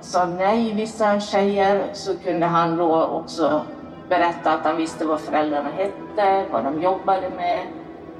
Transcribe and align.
sa 0.00 0.26
nej, 0.26 0.72
vissa 0.74 1.20
tjejer, 1.20 1.84
så 1.92 2.16
kunde 2.16 2.46
han 2.46 2.76
då 2.76 3.04
också 3.04 3.62
berätta 4.08 4.52
att 4.52 4.64
han 4.64 4.76
visste 4.76 5.04
vad 5.04 5.20
föräldrarna 5.20 5.68
hette, 5.76 6.44
vad 6.52 6.64
de 6.64 6.82
jobbade 6.82 7.30
med. 7.30 7.58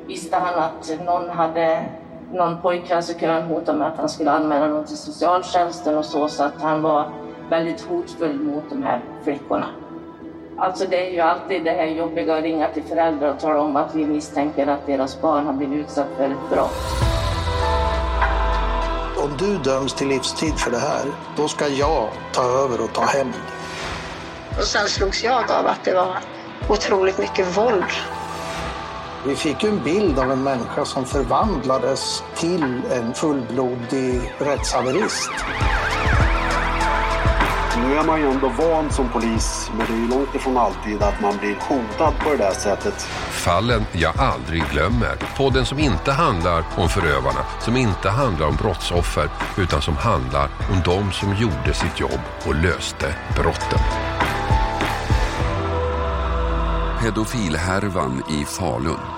Visste 0.07 0.37
han 0.37 0.65
att 0.65 0.98
någon 1.07 1.31
hade 1.31 1.84
någon 2.33 2.61
pojkvän 2.62 3.03
så 3.03 3.19
kunde 3.19 3.34
han 3.34 3.43
hota 3.43 3.73
med 3.73 3.87
att 3.87 3.98
han 3.98 4.09
skulle 4.09 4.31
anmäla 4.31 4.67
någon 4.67 4.84
till 4.84 4.97
socialtjänsten 4.97 5.98
och 5.98 6.05
så, 6.05 6.29
så 6.29 6.45
att 6.45 6.62
han 6.62 6.83
var 6.83 7.11
väldigt 7.51 7.81
hotfull 7.81 8.41
mot 8.41 8.65
de 8.70 8.83
här 8.83 9.01
flickorna. 9.25 9.67
Alltså 10.59 10.87
det 10.91 11.09
är 11.09 11.12
ju 11.12 11.20
alltid 11.20 11.65
det 11.65 11.70
här 11.70 11.87
jobbiga 11.87 12.37
att 12.37 12.43
ringa 12.43 12.69
till 12.69 12.83
föräldrar 12.83 13.31
och 13.31 13.41
tala 13.41 13.61
om 13.61 13.77
att 13.77 13.95
vi 13.95 14.06
misstänker 14.06 14.67
att 14.67 14.87
deras 14.87 15.20
barn 15.20 15.47
har 15.47 15.53
blivit 15.53 15.79
utsatt 15.79 16.09
för 16.17 16.25
ett 16.25 16.51
brott. 16.51 17.16
Om 19.27 19.37
du 19.37 19.59
döms 19.59 19.95
till 19.95 20.09
livstid 20.09 20.55
för 20.59 20.71
det 20.71 20.79
här, 20.79 21.05
då 21.37 21.48
ska 21.48 21.69
jag 21.69 22.09
ta 22.33 22.43
över 22.43 22.80
och 22.80 22.93
ta 22.93 23.05
hämnd. 23.05 23.34
Och 24.59 24.65
sen 24.65 24.89
slogs 24.89 25.25
jag 25.25 25.51
av 25.51 25.67
att 25.67 25.84
det 25.84 25.95
var 25.95 26.19
otroligt 26.69 27.19
mycket 27.19 27.57
våld. 27.57 27.84
Vi 29.27 29.37
fick 29.37 29.62
ju 29.62 29.69
en 29.69 29.83
bild 29.84 30.19
av 30.19 30.33
en 30.33 30.42
människa 30.42 30.84
som 30.84 31.05
förvandlades 31.05 32.23
till 32.37 32.83
en 32.92 33.15
fullblodig 33.15 34.33
rättshaverist. 34.39 35.31
Nu 37.77 37.94
är 37.94 38.05
man 38.05 38.20
ju 38.20 38.30
ändå 38.30 38.48
van 38.48 38.91
som 38.91 39.08
polis, 39.08 39.70
men 39.77 39.86
det 39.86 39.92
är 39.92 39.96
ju 39.96 40.08
långt 40.08 40.34
ifrån 40.34 40.56
alltid 40.56 41.02
att 41.02 41.20
man 41.20 41.38
blir 41.38 41.56
hotad 41.60 42.14
på 42.19 42.30
det 42.30 42.36
där 42.36 42.52
sättet. 42.52 42.94
Fallen 43.30 43.82
jag 43.92 44.19
aldrig 44.19 44.62
glömmer. 44.72 45.16
Podden 45.36 45.66
som 45.66 45.78
inte 45.78 46.12
handlar 46.12 46.64
om 46.77 46.88
förövarna, 46.88 47.41
som 47.60 47.77
inte 47.77 48.08
handlar 48.08 48.47
om 48.47 48.56
brottsoffer, 48.56 49.28
utan 49.58 49.82
som 49.82 49.97
handlar 49.97 50.44
om 50.44 50.82
de 50.84 51.12
som 51.12 51.34
gjorde 51.34 51.74
sitt 51.74 52.00
jobb 52.00 52.20
och 52.47 52.54
löste 52.54 53.14
brotten. 53.36 53.80
Pedofilhärvan 57.00 58.22
i 58.30 58.44
Falun. 58.44 59.16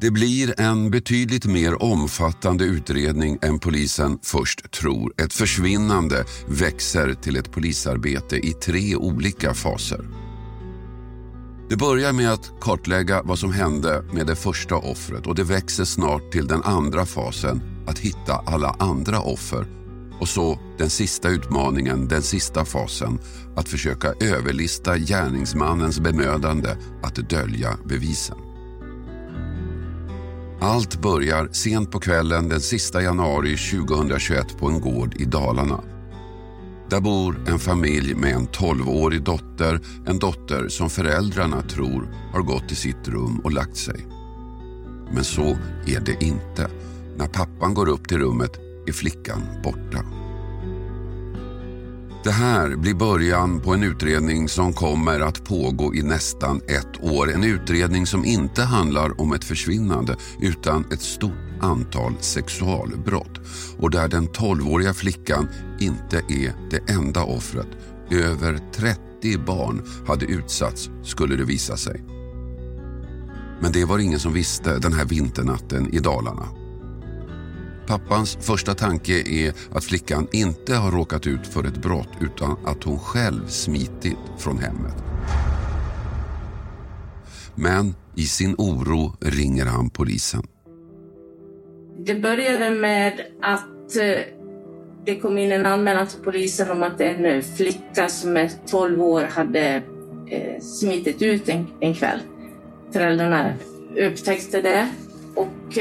Det 0.00 0.10
blir 0.10 0.60
en 0.60 0.90
betydligt 0.90 1.46
mer 1.46 1.82
omfattande 1.82 2.64
utredning 2.64 3.38
än 3.42 3.58
polisen 3.58 4.18
först 4.22 4.70
tror. 4.70 5.12
Ett 5.22 5.32
försvinnande 5.32 6.24
växer 6.48 7.14
till 7.14 7.36
ett 7.36 7.52
polisarbete 7.52 8.36
i 8.36 8.52
tre 8.52 8.96
olika 8.96 9.54
faser. 9.54 10.08
Det 11.70 11.76
börjar 11.76 12.12
med 12.12 12.32
att 12.32 12.52
kartlägga 12.60 13.22
vad 13.22 13.38
som 13.38 13.52
hände 13.52 14.04
med 14.12 14.26
det 14.26 14.36
första 14.36 14.76
offret 14.76 15.26
och 15.26 15.34
det 15.34 15.44
växer 15.44 15.84
snart 15.84 16.32
till 16.32 16.46
den 16.46 16.62
andra 16.62 17.06
fasen, 17.06 17.62
att 17.86 17.98
hitta 17.98 18.34
alla 18.46 18.76
andra 18.78 19.20
offer. 19.20 19.66
Och 20.20 20.28
så 20.28 20.58
den 20.78 20.90
sista 20.90 21.28
utmaningen, 21.28 22.08
den 22.08 22.22
sista 22.22 22.64
fasen, 22.64 23.18
att 23.56 23.68
försöka 23.68 24.14
överlista 24.20 24.98
gärningsmannens 24.98 26.00
bemödande 26.00 26.68
att 27.02 27.14
dölja 27.14 27.78
bevisen. 27.84 28.47
Allt 30.60 31.02
börjar 31.02 31.48
sent 31.52 31.90
på 31.90 32.00
kvällen 32.00 32.48
den 32.48 32.60
sista 32.60 33.02
januari 33.02 33.56
2021 33.56 34.58
på 34.58 34.68
en 34.68 34.80
gård 34.80 35.14
i 35.16 35.24
Dalarna. 35.24 35.80
Där 36.90 37.00
bor 37.00 37.48
en 37.48 37.58
familj 37.58 38.14
med 38.14 38.34
en 38.34 38.48
12-årig 38.48 39.22
dotter, 39.22 39.80
en 40.06 40.18
dotter 40.18 40.68
som 40.68 40.90
föräldrarna 40.90 41.62
tror 41.62 42.08
har 42.32 42.42
gått 42.42 42.68
till 42.68 42.76
sitt 42.76 43.08
rum 43.08 43.40
och 43.44 43.52
lagt 43.52 43.76
sig. 43.76 44.06
Men 45.12 45.24
så 45.24 45.58
är 45.86 46.00
det 46.00 46.24
inte. 46.24 46.70
När 47.16 47.26
pappan 47.26 47.74
går 47.74 47.88
upp 47.88 48.08
till 48.08 48.18
rummet 48.18 48.52
är 48.86 48.92
flickan 48.92 49.42
borta. 49.62 50.04
Det 52.28 52.32
här 52.32 52.76
blir 52.76 52.94
början 52.94 53.60
på 53.60 53.74
en 53.74 53.82
utredning 53.82 54.48
som 54.48 54.72
kommer 54.72 55.20
att 55.20 55.44
pågå 55.44 55.94
i 55.94 56.02
nästan 56.02 56.60
ett 56.68 57.02
år. 57.02 57.32
En 57.32 57.44
utredning 57.44 58.06
som 58.06 58.24
inte 58.24 58.62
handlar 58.62 59.20
om 59.20 59.32
ett 59.32 59.44
försvinnande 59.44 60.16
utan 60.40 60.84
ett 60.92 61.00
stort 61.00 61.60
antal 61.60 62.12
sexualbrott 62.20 63.40
och 63.78 63.90
där 63.90 64.08
den 64.08 64.28
12-åriga 64.28 64.94
flickan 64.94 65.48
inte 65.80 66.16
är 66.16 66.70
det 66.70 66.92
enda 66.92 67.24
offret. 67.24 67.68
Över 68.10 68.58
30 68.72 69.38
barn 69.46 69.82
hade 70.06 70.26
utsatts 70.26 70.90
skulle 71.02 71.36
det 71.36 71.44
visa 71.44 71.76
sig. 71.76 72.04
Men 73.60 73.72
det 73.72 73.84
var 73.84 73.98
ingen 73.98 74.20
som 74.20 74.32
visste 74.32 74.78
den 74.78 74.92
här 74.92 75.04
vinternatten 75.04 75.94
i 75.94 75.98
Dalarna. 75.98 76.67
Pappans 77.88 78.38
första 78.40 78.74
tanke 78.74 79.12
är 79.12 79.52
att 79.72 79.84
flickan 79.84 80.28
inte 80.32 80.74
har 80.74 80.90
råkat 80.90 81.26
ut 81.26 81.46
för 81.46 81.64
ett 81.64 81.82
brott 81.82 82.08
utan 82.20 82.56
att 82.66 82.84
hon 82.84 82.98
själv 82.98 83.46
smitit 83.46 84.18
från 84.38 84.58
hemmet. 84.58 84.94
Men 87.54 87.94
i 88.16 88.22
sin 88.22 88.54
oro 88.58 89.16
ringer 89.20 89.66
han 89.66 89.90
polisen. 89.90 90.42
Det 91.98 92.14
började 92.14 92.70
med 92.70 93.20
att 93.42 93.96
eh, 93.96 94.20
det 95.04 95.20
kom 95.20 95.38
in 95.38 95.52
en 95.52 95.66
anmälan 95.66 96.06
till 96.06 96.20
polisen 96.24 96.70
om 96.70 96.82
att 96.82 97.00
en 97.00 97.24
eh, 97.24 97.42
flicka 97.42 98.08
som 98.08 98.36
är 98.36 98.50
12 98.66 99.02
år 99.02 99.22
hade 99.22 99.82
eh, 100.30 100.60
smitit 100.60 101.22
ut 101.22 101.48
en, 101.48 101.66
en 101.80 101.94
kväll. 101.94 102.20
Föräldrarna 102.92 103.52
upptäckte 103.96 104.62
det 104.62 104.88
och 105.34 105.78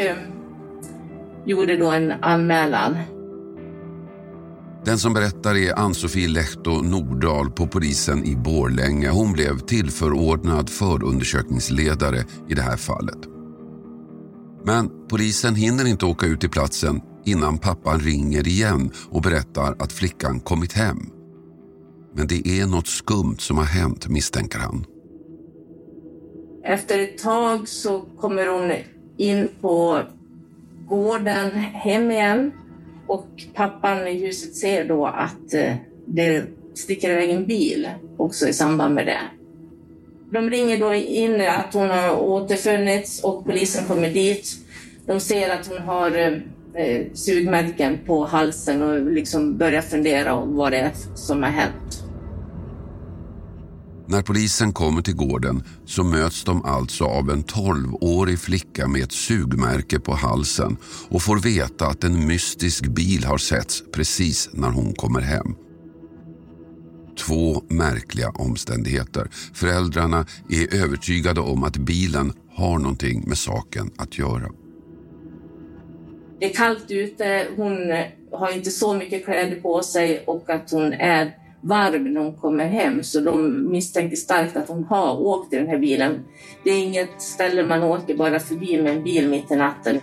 gjorde 1.48 1.78
då 1.78 1.92
en 1.92 2.12
anmälan. 2.12 2.98
Den 4.86 4.98
som 4.98 5.14
berättar 5.14 5.56
är 5.56 5.80
Ann-Sofie 5.80 6.28
Lehto 6.28 6.82
Nordahl 6.82 7.52
på 7.52 7.68
polisen 7.68 8.26
i 8.26 8.36
Borlänge. 8.36 9.10
Hon 9.10 9.34
blev 9.34 9.60
tillförordnad 9.60 10.70
förundersökningsledare 10.70 12.24
i 12.50 12.54
det 12.54 12.62
här 12.62 12.78
fallet. 12.78 13.18
Men 14.66 15.08
polisen 15.10 15.56
hinner 15.56 15.88
inte 15.88 16.06
åka 16.06 16.26
ut 16.26 16.40
till 16.40 16.50
platsen 16.50 17.02
innan 17.26 17.58
pappan 17.58 18.00
ringer 18.00 18.48
igen 18.48 18.92
och 19.10 19.22
berättar 19.22 19.76
att 19.80 19.94
flickan 19.94 20.40
kommit 20.40 20.74
hem. 20.74 20.98
Men 22.16 22.28
det 22.28 22.48
är 22.48 22.66
något 22.66 22.88
skumt 22.88 23.38
som 23.40 23.58
har 23.58 23.66
hänt 23.66 24.08
misstänker 24.08 24.60
han. 24.60 24.86
Efter 26.64 27.00
ett 27.00 27.18
tag 27.18 27.68
så 27.68 28.02
kommer 28.02 28.48
hon 28.48 28.72
in 29.18 29.48
på 29.62 30.02
gården 30.88 31.52
hem 31.60 32.12
igen 32.12 32.52
och 33.08 33.28
pappan 33.54 34.08
i 34.08 34.26
huset 34.26 34.56
ser 34.56 34.86
då 34.86 35.06
att 35.06 35.54
eh, 35.54 35.74
det 36.06 36.44
sticker 36.74 37.10
iväg 37.10 37.30
en 37.30 37.46
bil 37.46 37.90
också 38.18 38.48
i 38.48 38.54
samband 38.54 38.96
med 38.96 39.06
det. 39.06 39.22
De 40.32 40.50
ringer 40.50 40.80
då 40.80 40.94
in 40.94 41.42
att 41.42 41.74
hon 41.74 41.90
har 41.90 42.20
återfunnits 42.20 43.24
och 43.24 43.46
polisen 43.46 43.86
kommer 43.86 44.10
dit. 44.10 44.58
De 45.06 45.20
ser 45.20 45.50
att 45.50 45.68
hon 45.68 45.78
har 45.78 46.18
eh, 46.18 46.34
eh, 46.74 47.06
sugmärken 47.14 48.00
på 48.06 48.26
halsen 48.26 48.82
och 48.82 49.12
liksom 49.12 49.58
börjar 49.58 49.82
fundera 49.82 50.34
om 50.34 50.56
vad 50.56 50.72
det 50.72 50.78
är 50.78 50.92
som 51.16 51.44
har 51.44 51.50
hänt. 51.50 52.07
När 54.10 54.22
polisen 54.22 54.74
kommer 54.74 55.02
till 55.02 55.16
gården 55.16 55.64
så 55.86 56.04
möts 56.04 56.44
de 56.44 56.66
alltså 56.66 57.06
av 57.06 57.30
en 57.30 57.44
12-årig 57.44 58.40
flicka 58.40 58.88
med 58.88 59.04
ett 59.04 59.12
sugmärke 59.12 60.00
på 60.00 60.14
halsen 60.14 60.78
och 61.10 61.22
får 61.22 61.38
veta 61.38 61.88
att 61.88 62.04
en 62.04 62.28
mystisk 62.28 62.88
bil 62.88 63.24
har 63.24 63.38
setts 63.38 63.84
precis 63.92 64.50
när 64.54 64.70
hon 64.70 64.94
kommer 64.94 65.22
hem. 65.22 65.56
Två 67.18 67.64
märkliga 67.70 68.30
omständigheter. 68.30 69.30
Föräldrarna 69.54 70.26
är 70.50 70.76
övertygade 70.84 71.42
om 71.42 71.64
att 71.64 71.78
bilen 71.78 72.34
har 72.54 72.80
någonting 72.80 73.24
med 73.28 73.38
saken 73.38 73.92
att 73.98 74.18
göra. 74.18 74.50
Det 76.40 76.46
är 76.46 76.54
kallt 76.54 76.92
ute, 76.92 77.48
hon 77.56 77.94
har 78.32 78.52
inte 78.52 78.72
så 78.72 78.94
mycket 78.94 79.26
kläder 79.26 79.62
på 79.62 79.84
sig 79.84 80.24
och 80.28 80.50
att 80.50 80.72
hon 80.72 80.94
är 80.94 81.47
varv 81.62 82.02
när 82.02 82.22
hon 82.22 82.36
kommer 82.38 82.66
hem 82.66 83.04
så 83.04 83.20
de 83.20 83.68
misstänker 83.72 84.16
starkt 84.16 84.58
att 84.58 84.68
hon 84.68 84.84
har 84.84 85.20
åkt 85.20 85.54
i 85.54 85.56
den 85.56 85.68
här 85.68 85.78
bilen. 85.78 86.20
Det 86.64 86.70
är 86.70 86.84
inget 86.84 87.22
ställe 87.22 87.66
man 87.66 87.84
åker 87.84 88.16
bara 88.16 88.40
förbi 88.40 88.82
med 88.82 88.98
en 88.98 89.04
bil 89.04 89.30
mitt 89.30 89.52
i 89.52 89.56
natten. 89.56 90.00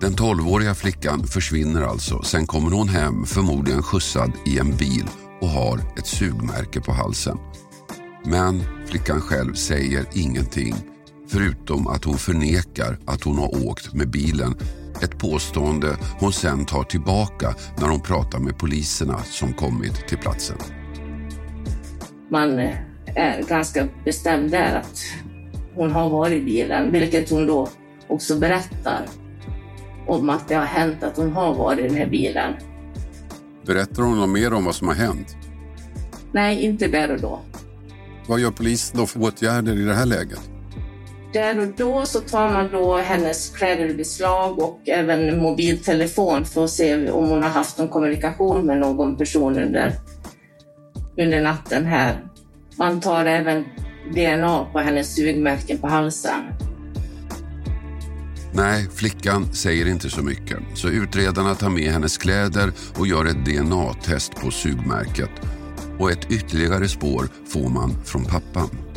Den 0.00 0.12
12-åriga 0.12 0.74
flickan 0.74 1.26
försvinner 1.26 1.82
alltså. 1.82 2.22
Sen 2.22 2.46
kommer 2.46 2.70
hon 2.70 2.88
hem, 2.88 3.24
förmodligen 3.26 3.82
skjutsad 3.82 4.32
i 4.46 4.58
en 4.58 4.76
bil 4.76 5.04
och 5.40 5.48
har 5.48 5.78
ett 5.98 6.06
sugmärke 6.06 6.80
på 6.80 6.92
halsen. 6.92 7.38
Men 8.24 8.62
flickan 8.86 9.20
själv 9.20 9.54
säger 9.54 10.04
ingenting 10.12 10.74
förutom 11.28 11.86
att 11.86 12.04
hon 12.04 12.18
förnekar 12.18 12.98
att 13.06 13.22
hon 13.22 13.38
har 13.38 13.66
åkt 13.66 13.94
med 13.94 14.10
bilen. 14.10 14.54
Ett 15.02 15.18
påstående 15.18 15.96
hon 16.20 16.32
sen 16.32 16.66
tar 16.66 16.82
tillbaka 16.82 17.54
när 17.80 17.88
hon 17.88 18.00
pratar 18.00 18.38
med 18.38 18.58
poliserna 18.58 19.18
som 19.18 19.52
kommit 19.52 20.08
till 20.08 20.18
platsen. 20.18 20.56
Man 22.30 22.58
är 23.06 23.42
ganska 23.48 23.88
bestämd 24.04 24.50
där 24.50 24.76
att 24.76 25.00
hon 25.74 25.90
har 25.90 26.10
varit 26.10 26.42
i 26.42 26.44
bilen, 26.44 26.92
vilket 26.92 27.30
hon 27.30 27.46
då 27.46 27.68
också 28.08 28.38
berättar 28.38 29.06
om 30.06 30.30
att 30.30 30.48
det 30.48 30.54
har 30.54 30.64
hänt 30.64 31.02
att 31.02 31.16
hon 31.16 31.32
har 31.32 31.54
varit 31.54 31.78
i 31.78 31.82
den 31.82 31.96
här 31.96 32.06
bilen. 32.06 32.54
Berättar 33.66 34.02
hon 34.02 34.18
något 34.18 34.28
mer 34.28 34.52
om 34.52 34.64
vad 34.64 34.74
som 34.74 34.88
har 34.88 34.94
hänt? 34.94 35.36
Nej, 36.32 36.64
inte 36.64 36.88
där 36.88 37.14
och 37.14 37.20
då. 37.20 37.40
Vad 38.26 38.40
gör 38.40 38.50
polisen 38.50 39.00
då 39.00 39.06
för 39.06 39.22
åtgärder 39.22 39.76
i 39.76 39.84
det 39.84 39.94
här 39.94 40.06
läget? 40.06 40.50
Där 41.32 41.60
och 41.60 41.66
då 41.76 42.06
så 42.06 42.20
tar 42.20 42.52
man 42.52 42.68
då 42.72 42.96
hennes 42.96 43.50
kläder 43.50 43.88
i 43.90 43.94
beslag 43.94 44.58
och 44.58 44.80
även 44.88 45.38
mobiltelefon 45.38 46.44
för 46.44 46.64
att 46.64 46.70
se 46.70 47.10
om 47.10 47.28
hon 47.28 47.42
har 47.42 47.50
haft 47.50 47.78
någon 47.78 47.88
kommunikation 47.88 48.66
med 48.66 48.78
någon 48.78 49.16
person 49.16 49.58
under, 49.58 49.92
under 51.18 51.42
natten 51.42 51.84
här. 51.84 52.24
Man 52.76 53.00
tar 53.00 53.24
även 53.26 53.64
DNA 54.14 54.64
på 54.72 54.78
hennes 54.78 55.14
sugmärken 55.14 55.78
på 55.78 55.86
halsen. 55.86 56.40
Nej, 58.52 58.88
flickan 58.94 59.52
säger 59.52 59.88
inte 59.88 60.10
så 60.10 60.22
mycket. 60.22 60.58
Så 60.74 60.88
utredarna 60.88 61.54
tar 61.54 61.70
med 61.70 61.92
hennes 61.92 62.18
kläder 62.18 62.72
och 62.98 63.06
gör 63.06 63.24
ett 63.24 63.44
DNA-test 63.44 64.34
på 64.34 64.50
sugmärket. 64.50 65.30
Och 65.98 66.10
ett 66.10 66.30
ytterligare 66.30 66.88
spår 66.88 67.28
får 67.48 67.68
man 67.68 68.04
från 68.04 68.24
pappan. 68.24 68.87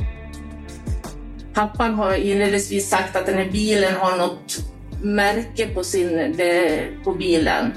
Pappan 1.54 1.94
har 1.94 2.14
inledningsvis 2.14 2.90
sagt 2.90 3.16
att 3.16 3.26
den 3.26 3.38
här 3.38 3.52
bilen 3.52 3.94
har 3.96 4.18
något 4.18 4.60
märke 5.04 5.68
på, 5.68 5.84
sin, 5.84 6.08
det, 6.38 6.88
på 7.04 7.14
bilen. 7.14 7.72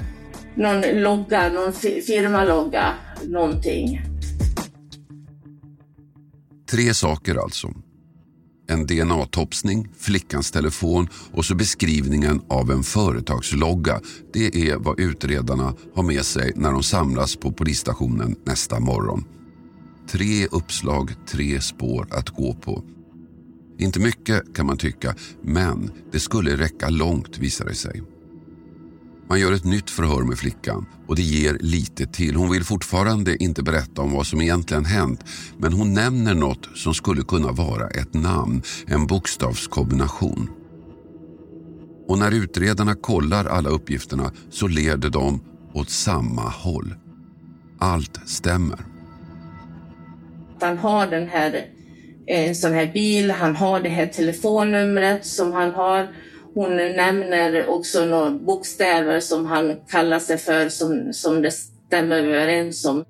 Någon 0.55 0.81
logga, 0.81 1.49
någon 1.49 1.73
firmalogga, 1.73 2.93
någonting. 3.23 4.01
Tre 6.71 6.93
saker 6.93 7.35
alltså. 7.35 7.73
En 8.67 8.87
DNA-topsning, 8.87 9.87
flickans 9.97 10.51
telefon 10.51 11.07
och 11.33 11.45
så 11.45 11.55
beskrivningen 11.55 12.41
av 12.49 12.71
en 12.71 12.83
företagslogga. 12.83 14.01
Det 14.33 14.69
är 14.69 14.75
vad 14.77 14.99
utredarna 14.99 15.73
har 15.95 16.03
med 16.03 16.25
sig 16.25 16.51
när 16.55 16.71
de 16.71 16.83
samlas 16.83 17.35
på 17.35 17.51
polisstationen 17.51 18.35
nästa 18.45 18.79
morgon. 18.79 19.23
Tre 20.11 20.45
uppslag, 20.51 21.11
tre 21.27 21.61
spår 21.61 22.07
att 22.11 22.29
gå 22.29 22.53
på. 22.53 22.83
Inte 23.77 23.99
mycket 23.99 24.55
kan 24.55 24.65
man 24.65 24.77
tycka, 24.77 25.15
men 25.41 25.91
det 26.11 26.19
skulle 26.19 26.57
räcka 26.57 26.89
långt 26.89 27.37
visar 27.37 27.65
det 27.65 27.75
sig. 27.75 28.01
Man 29.29 29.39
gör 29.39 29.53
ett 29.53 29.63
nytt 29.63 29.89
förhör 29.89 30.23
med 30.23 30.37
flickan 30.37 30.85
och 31.07 31.15
det 31.15 31.21
ger 31.21 31.57
lite 31.59 32.05
till. 32.05 32.35
Hon 32.35 32.51
vill 32.51 32.63
fortfarande 32.63 33.43
inte 33.43 33.63
berätta 33.63 34.01
om 34.01 34.11
vad 34.11 34.27
som 34.27 34.41
egentligen 34.41 34.85
hänt 34.85 35.23
men 35.57 35.73
hon 35.73 35.93
nämner 35.93 36.33
något 36.33 36.69
som 36.75 36.93
skulle 36.93 37.21
kunna 37.21 37.51
vara 37.51 37.87
ett 37.87 38.13
namn, 38.13 38.61
en 38.87 39.07
bokstavskombination. 39.07 40.49
Och 42.07 42.17
när 42.17 42.31
utredarna 42.31 42.95
kollar 42.95 43.45
alla 43.45 43.69
uppgifterna 43.69 44.31
så 44.49 44.67
leder 44.67 45.09
de 45.09 45.41
åt 45.73 45.89
samma 45.89 46.41
håll. 46.41 46.95
Allt 47.79 48.19
stämmer. 48.25 48.79
Han 50.61 50.77
har 50.77 51.07
den 51.07 51.27
här 51.27 51.74
Eh, 52.27 52.47
en 52.47 52.55
sån 52.55 52.73
här 52.73 52.91
bil, 52.93 53.31
han 53.31 53.55
har 53.55 53.79
det 53.79 53.89
här 53.89 54.07
telefonnumret 54.07 55.25
som 55.25 55.53
han 55.53 55.71
har. 55.71 56.07
Hon 56.53 56.75
nämner 56.75 57.67
också 57.69 58.05
några 58.05 58.31
bokstäver 58.31 59.19
som 59.19 59.45
han 59.45 59.75
kallar 59.89 60.19
sig 60.19 60.37
för 60.37 60.69
som, 60.69 61.13
som 61.13 61.41
det 61.41 61.51
stämmer 61.51 62.15
överens 62.15 62.85
om. 62.85 63.05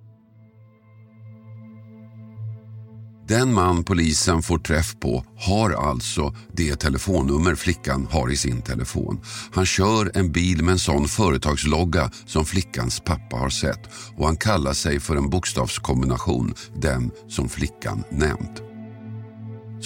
Den 3.27 3.53
man 3.53 3.83
polisen 3.83 4.41
får 4.41 4.57
träff 4.57 4.99
på 4.99 5.25
har 5.37 5.71
alltså 5.89 6.35
det 6.53 6.75
telefonnummer 6.75 7.55
flickan 7.55 8.07
har 8.11 8.31
i 8.31 8.37
sin 8.37 8.61
telefon. 8.61 9.21
Han 9.51 9.65
kör 9.65 10.11
en 10.17 10.31
bil 10.31 10.63
med 10.63 10.71
en 10.71 10.79
sån 10.79 11.07
företagslogga 11.07 12.11
som 12.25 12.45
flickans 12.45 12.99
pappa 12.99 13.35
har 13.35 13.49
sett 13.49 13.89
och 14.17 14.25
han 14.25 14.37
kallar 14.37 14.73
sig 14.73 14.99
för 14.99 15.15
en 15.15 15.29
bokstavskombination, 15.29 16.53
den 16.75 17.11
som 17.27 17.49
flickan 17.49 18.03
nämnt. 18.09 18.64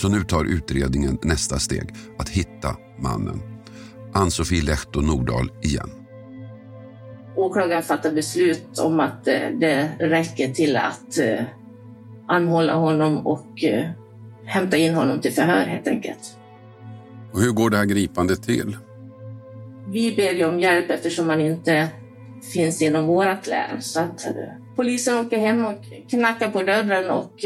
Så 0.02 0.10
nu 0.10 0.24
tar 0.24 0.46
utredningen 0.46 1.18
nästa 1.22 1.60
steg, 1.60 1.94
att 2.18 2.30
hitta 2.30 2.76
mannen. 2.98 3.42
Ann-Sofie 4.14 4.64
Lehto 4.64 5.02
Nordahl 5.02 5.52
igen. 5.64 5.90
Åklagaren 7.36 7.84
fattar 7.84 8.12
beslut 8.12 8.80
om 8.80 9.00
att 9.00 9.28
eh, 9.28 9.34
det 9.60 9.90
räcker 10.00 10.54
till 10.54 10.78
att 10.78 11.18
eh, 11.20 11.44
anhålla 12.28 12.74
honom 12.74 13.28
och 13.28 13.64
eh, 13.64 13.90
hämta 14.46 14.78
in 14.78 14.94
honom 14.94 15.22
till 15.22 15.34
förhör 15.34 15.66
helt 15.66 15.88
enkelt. 15.88 16.38
Och 17.32 17.42
hur 17.42 17.52
går 17.52 17.70
det 17.70 17.78
här 17.78 17.86
gripandet 17.86 18.44
till? 18.44 18.78
Vi 19.88 20.16
ber 20.16 20.34
ju 20.34 20.46
om 20.46 20.60
hjälp 20.60 20.90
eftersom 20.90 21.30
han 21.30 21.42
inte 21.42 21.88
finns 22.54 22.82
inom 22.82 23.08
vårt 23.08 23.48
län. 23.48 23.82
Så 23.82 24.00
att 24.00 24.28
polisen 24.76 25.18
åker 25.18 25.38
hem 25.38 25.66
och 25.66 26.10
knackar 26.10 26.52
på 26.52 26.64
dörren 26.64 27.10
och 27.10 27.46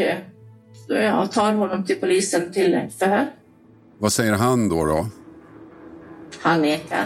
jag 0.88 1.32
tar 1.32 1.54
honom 1.54 1.86
till 1.86 1.96
polisen 1.96 2.54
till 2.54 2.88
förhör. 3.00 3.28
Vad 4.00 4.14
säger 4.14 4.34
han 4.34 4.70
då? 4.70 4.86
då? 4.86 5.08
Han 6.42 6.62
nekar. 6.62 7.06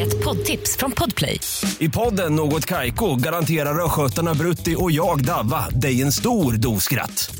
Ett 0.00 0.24
poddtips 0.24 0.76
från 0.76 0.92
Podplay. 0.92 1.40
I 1.78 1.88
podden 1.88 2.34
Något 2.34 2.66
Kaiko 2.66 3.16
garanterar 3.16 3.84
östgötarna 3.84 4.34
Brutti 4.34 4.74
och 4.78 4.90
jag, 4.90 5.24
Davva, 5.24 5.68
dig 5.68 6.02
en 6.02 6.12
stor 6.12 6.52
dos 6.52 6.84
skratt. 6.84 7.39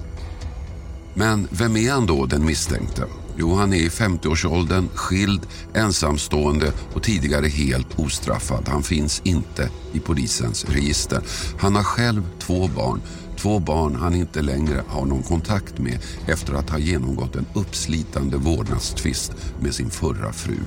Men 1.13 1.47
vem 1.51 1.77
är 1.77 1.91
han 1.91 2.05
då, 2.05 2.25
den 2.25 2.45
misstänkte? 2.45 3.05
Jo, 3.37 3.55
han 3.55 3.73
är 3.73 3.77
i 3.77 3.89
50-årsåldern, 3.89 4.87
skild, 4.95 5.47
ensamstående 5.73 6.73
och 6.93 7.03
tidigare 7.03 7.47
helt 7.47 7.99
ostraffad. 7.99 8.67
Han 8.67 8.83
finns 8.83 9.21
inte 9.23 9.69
i 9.93 9.99
polisens 9.99 10.65
register. 10.65 11.21
Han 11.59 11.75
har 11.75 11.83
själv 11.83 12.23
två 12.39 12.67
barn. 12.67 13.01
Två 13.37 13.59
barn 13.59 13.95
han 13.95 14.15
inte 14.15 14.41
längre 14.41 14.83
har 14.87 15.05
någon 15.05 15.23
kontakt 15.23 15.77
med 15.77 15.99
efter 16.27 16.53
att 16.53 16.69
ha 16.69 16.77
genomgått 16.77 17.35
en 17.35 17.45
uppslitande 17.53 18.37
vårdnadstvist 18.37 19.31
med 19.59 19.75
sin 19.75 19.89
förra 19.89 20.33
fru. 20.33 20.57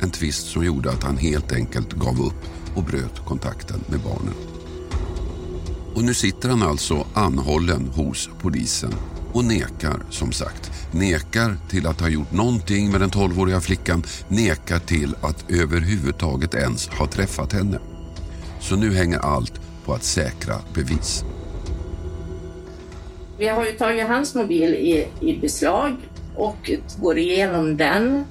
En 0.00 0.10
tvist 0.10 0.46
som 0.46 0.64
gjorde 0.64 0.90
att 0.90 1.02
han 1.02 1.16
helt 1.16 1.52
enkelt 1.52 1.92
gav 1.92 2.20
upp 2.20 2.44
och 2.74 2.84
bröt 2.84 3.24
kontakten 3.26 3.80
med 3.86 4.00
barnen. 4.00 4.34
Och 5.94 6.04
nu 6.04 6.14
sitter 6.14 6.48
han 6.48 6.62
alltså 6.62 7.06
anhållen 7.14 7.90
hos 7.94 8.28
polisen 8.42 8.94
och 9.36 9.44
nekar 9.44 9.96
som 10.10 10.32
sagt. 10.32 10.70
Nekar 10.92 11.56
till 11.70 11.86
att 11.86 12.00
ha 12.00 12.08
gjort 12.08 12.32
någonting 12.32 12.90
med 12.90 13.00
den 13.00 13.10
12-åriga 13.10 13.60
flickan, 13.60 14.02
nekar 14.28 14.78
till 14.78 15.14
att 15.20 15.50
överhuvudtaget 15.50 16.54
ens 16.54 16.88
ha 16.88 17.06
träffat 17.06 17.52
henne. 17.52 17.78
Så 18.60 18.76
nu 18.76 18.94
hänger 18.94 19.18
allt 19.18 19.60
på 19.84 19.94
att 19.94 20.02
säkra 20.02 20.54
bevis. 20.74 21.24
Vi 23.38 23.48
har 23.48 23.66
ju 23.66 23.72
tagit 23.72 24.06
hans 24.06 24.34
mobil 24.34 24.74
i, 24.74 25.08
i 25.20 25.38
beslag 25.40 25.96
och 26.36 26.70
går 26.96 27.18
igenom 27.18 27.76
den. 27.76 28.24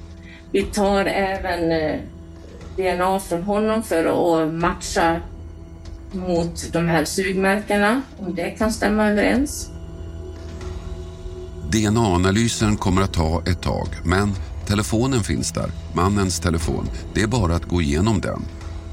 Vi 0.52 0.64
tar 0.64 1.06
även 1.06 1.72
eh, 1.72 2.00
DNA 2.76 3.20
från 3.20 3.44
honom 3.44 3.84
för 3.84 4.06
att 4.06 4.54
matcha 4.54 5.22
mot 6.12 6.74
de 6.74 6.88
här 6.88 7.06
sugmärkena, 7.06 8.02
om 8.18 8.36
det 8.36 8.50
kan 8.50 8.72
stämma 8.72 9.08
överens. 9.08 9.75
DNA-analysen 11.72 12.78
kommer 12.78 13.02
att 13.02 13.14
ta 13.14 13.44
ett 13.46 13.62
tag, 13.62 13.88
men 14.04 14.34
telefonen 14.68 15.24
finns 15.24 15.52
där, 15.52 15.72
mannens 15.94 16.40
telefon. 16.40 16.90
Det 17.14 17.22
är 17.22 17.28
bara 17.28 17.56
att 17.56 17.66
gå 17.66 17.82
igenom 17.82 18.22
den. 18.22 18.42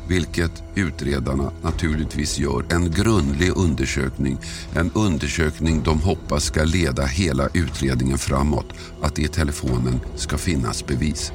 Vilket 0.09 0.63
utredarna 0.75 1.53
naturligtvis 1.63 2.39
gör. 2.39 2.65
En 2.71 2.91
grundlig 2.91 3.53
undersökning. 3.57 4.39
En 4.75 4.91
undersökning 4.95 5.83
de 5.83 6.01
hoppas 6.01 6.45
ska 6.45 6.65
leda 6.65 7.07
hela 7.07 7.49
utredningen 7.55 8.19
framåt. 8.19 8.67
Att 9.03 9.15
det 9.15 9.23
i 9.23 9.29
telefonen 9.29 10.01
ska 10.17 10.39
finnas 10.39 10.87
bevis. 10.87 11.33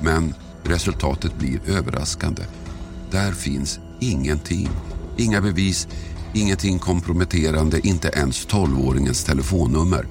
Men 0.00 0.34
resultatet 0.62 1.38
blir 1.38 1.60
överraskande. 1.66 2.42
Där 3.10 3.32
finns 3.32 3.80
ingenting. 4.00 4.68
Inga 5.16 5.40
bevis, 5.40 5.88
ingenting 6.34 6.78
komprometterande, 6.78 7.86
inte 7.86 8.08
ens 8.08 8.48
12-åringens 8.48 9.26
telefonnummer. 9.26 10.06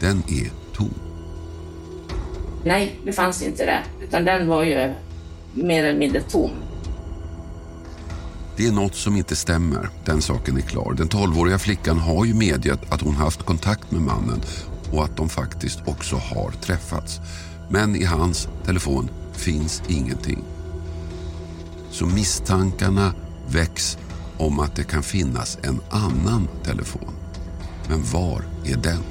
Den 0.00 0.22
är 0.28 0.50
tom. 0.76 0.94
Nej, 2.64 3.00
det 3.04 3.12
fanns 3.12 3.42
inte 3.42 3.64
det. 3.64 3.82
Utan 4.04 4.24
den 4.24 4.48
var 4.48 4.62
ju 4.64 4.94
mer 5.54 5.84
eller 5.84 5.98
mindre 5.98 6.20
tom. 6.20 6.50
Det 8.56 8.66
är 8.66 8.72
något 8.72 8.94
som 8.94 9.16
inte 9.16 9.36
stämmer, 9.36 9.88
den 10.04 10.22
saken 10.22 10.56
är 10.56 10.60
klar. 10.60 10.94
Den 10.94 11.08
12-åriga 11.08 11.58
flickan 11.58 11.98
har 11.98 12.24
ju 12.24 12.34
medgett 12.34 12.92
att 12.92 13.00
hon 13.00 13.14
haft 13.14 13.42
kontakt 13.42 13.90
med 13.90 14.00
mannen 14.00 14.40
och 14.92 15.04
att 15.04 15.16
de 15.16 15.28
faktiskt 15.28 15.78
också 15.86 16.16
har 16.16 16.50
träffats. 16.50 17.20
Men 17.70 17.96
i 17.96 18.04
hans 18.04 18.48
telefon 18.66 19.10
finns 19.32 19.82
ingenting. 19.88 20.44
Så 21.90 22.06
misstankarna 22.06 23.14
väcks 23.48 23.98
om 24.38 24.60
att 24.60 24.76
det 24.76 24.84
kan 24.84 25.02
finnas 25.02 25.58
en 25.62 25.80
annan 25.90 26.48
telefon. 26.64 27.14
Men 27.88 28.02
var 28.02 28.44
är 28.66 28.76
den? 28.76 29.02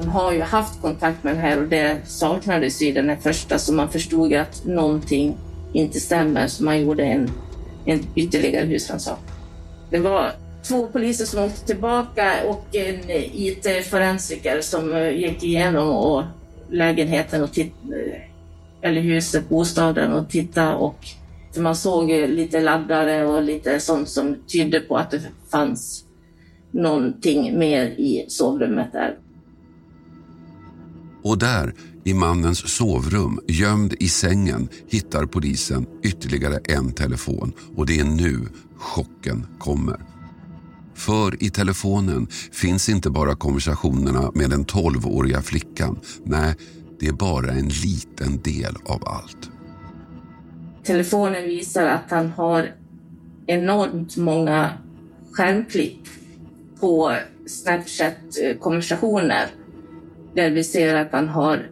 De 0.00 0.08
har 0.08 0.32
ju 0.32 0.40
haft 0.42 0.80
kontakt 0.80 1.24
med 1.24 1.34
den 1.34 1.42
här 1.42 1.62
och 1.62 1.68
det 1.68 1.96
saknades 2.06 2.82
i 2.82 2.92
den 2.92 3.08
här 3.08 3.16
första 3.16 3.58
så 3.58 3.72
man 3.72 3.88
förstod 3.88 4.34
att 4.34 4.64
någonting 4.64 5.36
inte 5.72 6.00
stämmer 6.00 6.46
så 6.46 6.64
man 6.64 6.80
gjorde 6.80 7.04
en, 7.04 7.30
en 7.84 8.06
ytterligare 8.14 8.66
husrannsakan. 8.66 9.24
Det 9.90 9.98
var 9.98 10.32
två 10.62 10.86
poliser 10.86 11.24
som 11.24 11.44
åkte 11.44 11.66
tillbaka 11.66 12.32
och 12.46 12.66
en 12.72 13.00
IT-forensiker 13.32 14.60
som 14.60 14.92
eh, 14.92 15.10
gick 15.10 15.42
igenom 15.42 15.88
och 15.88 16.22
lägenheten 16.70 17.42
och 17.42 17.52
titt- 17.52 17.92
eh, 17.92 18.20
eller 18.88 19.00
huset, 19.00 19.48
bostaden 19.48 20.12
och 20.12 20.28
tittade. 20.30 20.74
och 20.74 21.06
man 21.56 21.76
såg 21.76 22.08
lite 22.08 22.60
laddare 22.60 23.26
och 23.26 23.42
lite 23.42 23.80
sånt 23.80 24.08
som 24.08 24.36
tydde 24.52 24.80
på 24.80 24.96
att 24.96 25.10
det 25.10 25.20
fanns 25.50 26.04
någonting 26.70 27.58
mer 27.58 27.86
i 27.86 28.24
sovrummet 28.28 28.92
där. 28.92 29.18
Och 31.22 31.38
där, 31.38 31.74
i 32.04 32.14
mannens 32.14 32.76
sovrum, 32.76 33.40
gömd 33.48 33.94
i 34.00 34.08
sängen, 34.08 34.68
hittar 34.88 35.26
polisen 35.26 35.86
ytterligare 36.02 36.58
en 36.64 36.92
telefon. 36.92 37.52
Och 37.76 37.86
det 37.86 38.00
är 38.00 38.04
nu 38.04 38.38
chocken 38.76 39.46
kommer. 39.58 40.00
För 40.94 41.42
i 41.42 41.50
telefonen 41.50 42.26
finns 42.52 42.88
inte 42.88 43.10
bara 43.10 43.36
konversationerna 43.36 44.30
med 44.34 44.50
den 44.50 44.64
12-åriga 44.64 45.42
flickan. 45.42 46.00
Nej, 46.24 46.54
det 47.00 47.06
är 47.06 47.12
bara 47.12 47.50
en 47.50 47.68
liten 47.68 48.42
del 48.42 48.76
av 48.84 49.08
allt. 49.08 49.51
Telefonen 50.84 51.44
visar 51.44 51.86
att 51.86 52.10
han 52.10 52.30
har 52.30 52.72
enormt 53.46 54.16
många 54.16 54.70
skärmklipp 55.32 56.00
på 56.80 57.12
Snapchat-konversationer 57.46 59.46
där 60.34 60.50
vi 60.50 60.64
ser 60.64 60.94
att 60.94 61.12
han 61.12 61.28
har 61.28 61.70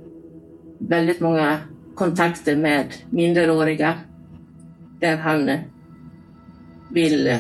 väldigt 0.79 1.21
många 1.21 1.59
kontakter 1.95 2.57
med 2.57 2.87
minderåriga 3.11 3.95
där 5.00 5.17
han 5.17 5.50
vill 6.90 7.38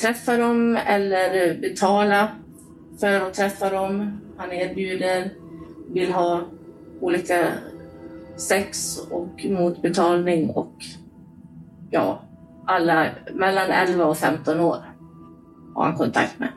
träffa 0.00 0.36
dem 0.36 0.78
eller 0.86 1.60
betala 1.60 2.28
för 3.00 3.20
att 3.20 3.34
träffa 3.34 3.70
dem. 3.70 4.20
Han 4.36 4.52
erbjuder, 4.52 5.30
vill 5.92 6.12
ha 6.12 6.42
olika 7.00 7.46
sex 8.36 8.98
och 9.10 9.44
mot 9.44 9.82
betalning 9.82 10.50
och 10.50 10.74
ja, 11.90 12.22
alla 12.66 13.06
mellan 13.34 13.70
11 13.70 14.04
och 14.04 14.16
15 14.16 14.60
år 14.60 14.76
har 15.74 15.84
han 15.84 15.96
kontakt 15.96 16.38
med. 16.38 16.48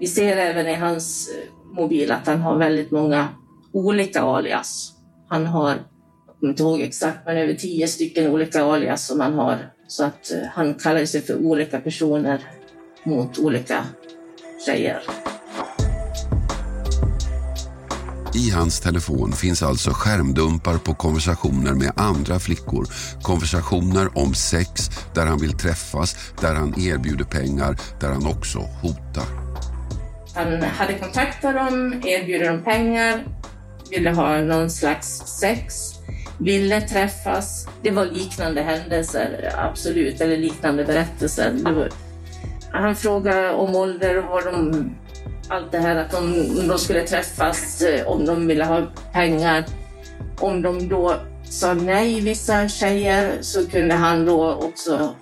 Vi 0.00 0.06
ser 0.06 0.36
även 0.36 0.66
i 0.66 0.74
hans 0.74 1.28
eh, 1.28 1.74
mobil 1.76 2.12
att 2.12 2.26
han 2.26 2.40
har 2.40 2.58
väldigt 2.58 2.90
många 2.90 3.28
olika 3.72 4.22
alias. 4.22 4.92
Han 5.28 5.46
har, 5.46 5.68
jag 5.68 6.38
kommer 6.40 6.52
inte 6.52 6.62
ihåg 6.62 6.80
exakt, 6.80 7.18
men 7.26 7.36
över 7.36 7.54
tio 7.54 7.88
stycken 7.88 8.30
olika 8.30 8.64
alias 8.64 9.06
som 9.06 9.20
han 9.20 9.34
har. 9.34 9.56
Så 9.86 10.04
att 10.04 10.32
eh, 10.32 10.48
han 10.52 10.74
kallar 10.74 11.04
sig 11.04 11.20
för 11.20 11.46
olika 11.46 11.80
personer 11.80 12.40
mot 13.04 13.38
olika 13.38 13.84
tjejer. 14.66 15.02
I 18.36 18.50
hans 18.50 18.80
telefon 18.80 19.32
finns 19.32 19.62
alltså 19.62 19.90
skärmdumpar 19.90 20.78
på 20.78 20.94
konversationer 20.94 21.74
med 21.74 21.92
andra 21.96 22.38
flickor. 22.38 22.86
Konversationer 23.22 24.18
om 24.18 24.34
sex, 24.34 24.90
där 25.14 25.26
han 25.26 25.38
vill 25.38 25.52
träffas, 25.52 26.16
där 26.40 26.54
han 26.54 26.80
erbjuder 26.80 27.24
pengar, 27.24 27.76
där 28.00 28.08
han 28.08 28.26
också 28.26 28.58
hotar. 28.58 29.24
Han 30.34 30.62
hade 30.62 30.98
kontaktat 30.98 31.54
dem, 31.54 32.02
erbjuder 32.04 32.48
dem 32.48 32.62
pengar, 32.62 33.24
ville 33.90 34.10
ha 34.10 34.40
någon 34.40 34.70
slags 34.70 35.22
sex, 35.26 35.74
ville 36.38 36.80
träffas. 36.80 37.68
Det 37.82 37.90
var 37.90 38.04
liknande 38.04 38.62
händelser, 38.62 39.54
absolut, 39.56 40.20
eller 40.20 40.36
liknande 40.36 40.84
berättelser. 40.84 41.52
Var... 41.64 41.90
Han 42.72 42.96
frågade 42.96 43.52
om 43.52 43.76
ålder 43.76 44.18
och 44.18 44.24
var 44.24 44.52
de 44.52 44.90
allt 45.48 45.72
det 45.72 45.78
här 45.78 45.96
att 45.96 46.10
de, 46.10 46.68
de 46.68 46.78
skulle 46.78 47.06
träffas, 47.06 47.82
eh, 47.82 48.06
om 48.06 48.26
de 48.26 48.46
ville 48.46 48.64
ha 48.64 48.82
pengar. 49.12 49.64
Om 50.40 50.62
de 50.62 50.88
då 50.88 51.14
sa 51.44 51.74
nej, 51.74 52.20
vissa 52.20 52.68
tjejer, 52.68 53.38
så 53.40 53.66
kunde 53.66 53.94
han 53.94 54.26
då 54.26 54.52
också 54.52 55.14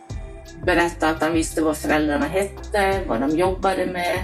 berätta 0.64 1.08
att 1.08 1.20
han 1.22 1.32
visste 1.32 1.62
vad 1.62 1.76
föräldrarna 1.76 2.26
hette, 2.26 3.00
vad 3.08 3.20
de 3.20 3.30
jobbade 3.30 3.86
med. 3.86 4.18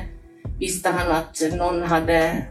Visste 0.58 0.88
han 0.88 1.10
att 1.10 1.42
någon 1.58 1.82
hade 1.82 2.46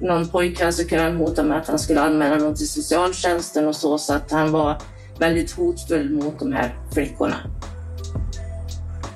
någon 0.00 0.28
pojkvän 0.28 0.72
så 0.72 0.88
kunde 0.88 1.04
han 1.04 1.16
hota 1.16 1.42
med 1.42 1.58
att 1.58 1.68
han 1.68 1.78
skulle 1.78 2.00
anmäla 2.00 2.36
någon 2.36 2.54
till 2.54 2.68
socialtjänsten 2.68 3.68
och 3.68 3.76
så, 3.76 3.98
så 3.98 4.14
att 4.14 4.30
han 4.30 4.52
var 4.52 4.82
väldigt 5.18 5.52
hotfull 5.52 6.10
mot 6.10 6.38
de 6.38 6.52
här 6.52 6.78
flickorna. 6.92 7.36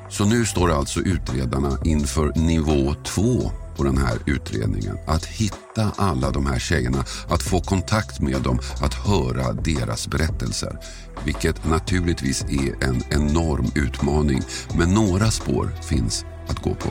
Så 0.09 0.25
nu 0.25 0.45
står 0.45 0.71
alltså 0.71 1.01
utredarna 1.01 1.79
inför 1.85 2.33
nivå 2.37 2.95
två 3.05 3.51
på 3.77 3.85
den 3.85 3.99
här 3.99 4.19
utredningen. 4.27 4.99
Att 5.07 5.27
hitta 5.27 5.93
alla 5.97 6.31
de 6.31 6.47
här 6.47 6.59
tjejerna, 6.59 7.05
att 7.29 7.43
få 7.43 7.61
kontakt 7.61 8.21
med 8.21 8.43
dem, 8.43 8.59
att 8.83 8.95
höra 8.95 9.53
deras 9.53 10.09
berättelser. 10.09 10.79
Vilket 11.25 11.65
naturligtvis 11.65 12.45
är 12.45 12.89
en 12.89 13.03
enorm 13.11 13.71
utmaning, 13.75 14.41
men 14.79 14.95
några 14.95 15.27
spår 15.31 15.71
finns 15.83 16.25
att 16.49 16.59
gå 16.63 16.75
på. 16.75 16.89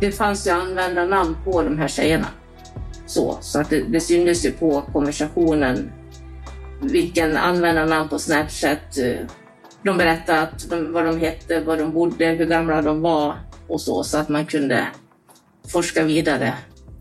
Det 0.00 0.12
fanns 0.12 0.46
ju 0.46 0.50
användarnamn 0.50 1.36
på 1.44 1.62
de 1.62 1.78
här 1.78 1.88
tjejerna. 1.88 2.26
Så, 3.06 3.38
så 3.40 3.60
att 3.60 3.70
det, 3.70 3.80
det 3.80 4.00
syntes 4.00 4.44
ju 4.44 4.50
på 4.50 4.82
konversationen 4.92 5.92
vilken 6.80 7.36
användarnamn 7.36 8.08
på 8.08 8.18
Snapchat. 8.18 8.98
Eh, 8.98 9.26
de 9.82 9.96
berättade 9.98 10.40
att 10.40 10.70
de, 10.70 10.92
vad 10.92 11.04
de 11.04 11.20
hette, 11.20 11.60
var 11.60 11.76
de 11.76 11.92
bodde, 11.92 12.26
hur 12.26 12.46
gamla 12.46 12.82
de 12.82 13.00
var 13.00 13.34
och 13.68 13.80
så, 13.80 14.04
så 14.04 14.18
att 14.18 14.28
man 14.28 14.46
kunde 14.46 14.88
forska 15.68 16.04
vidare 16.04 16.54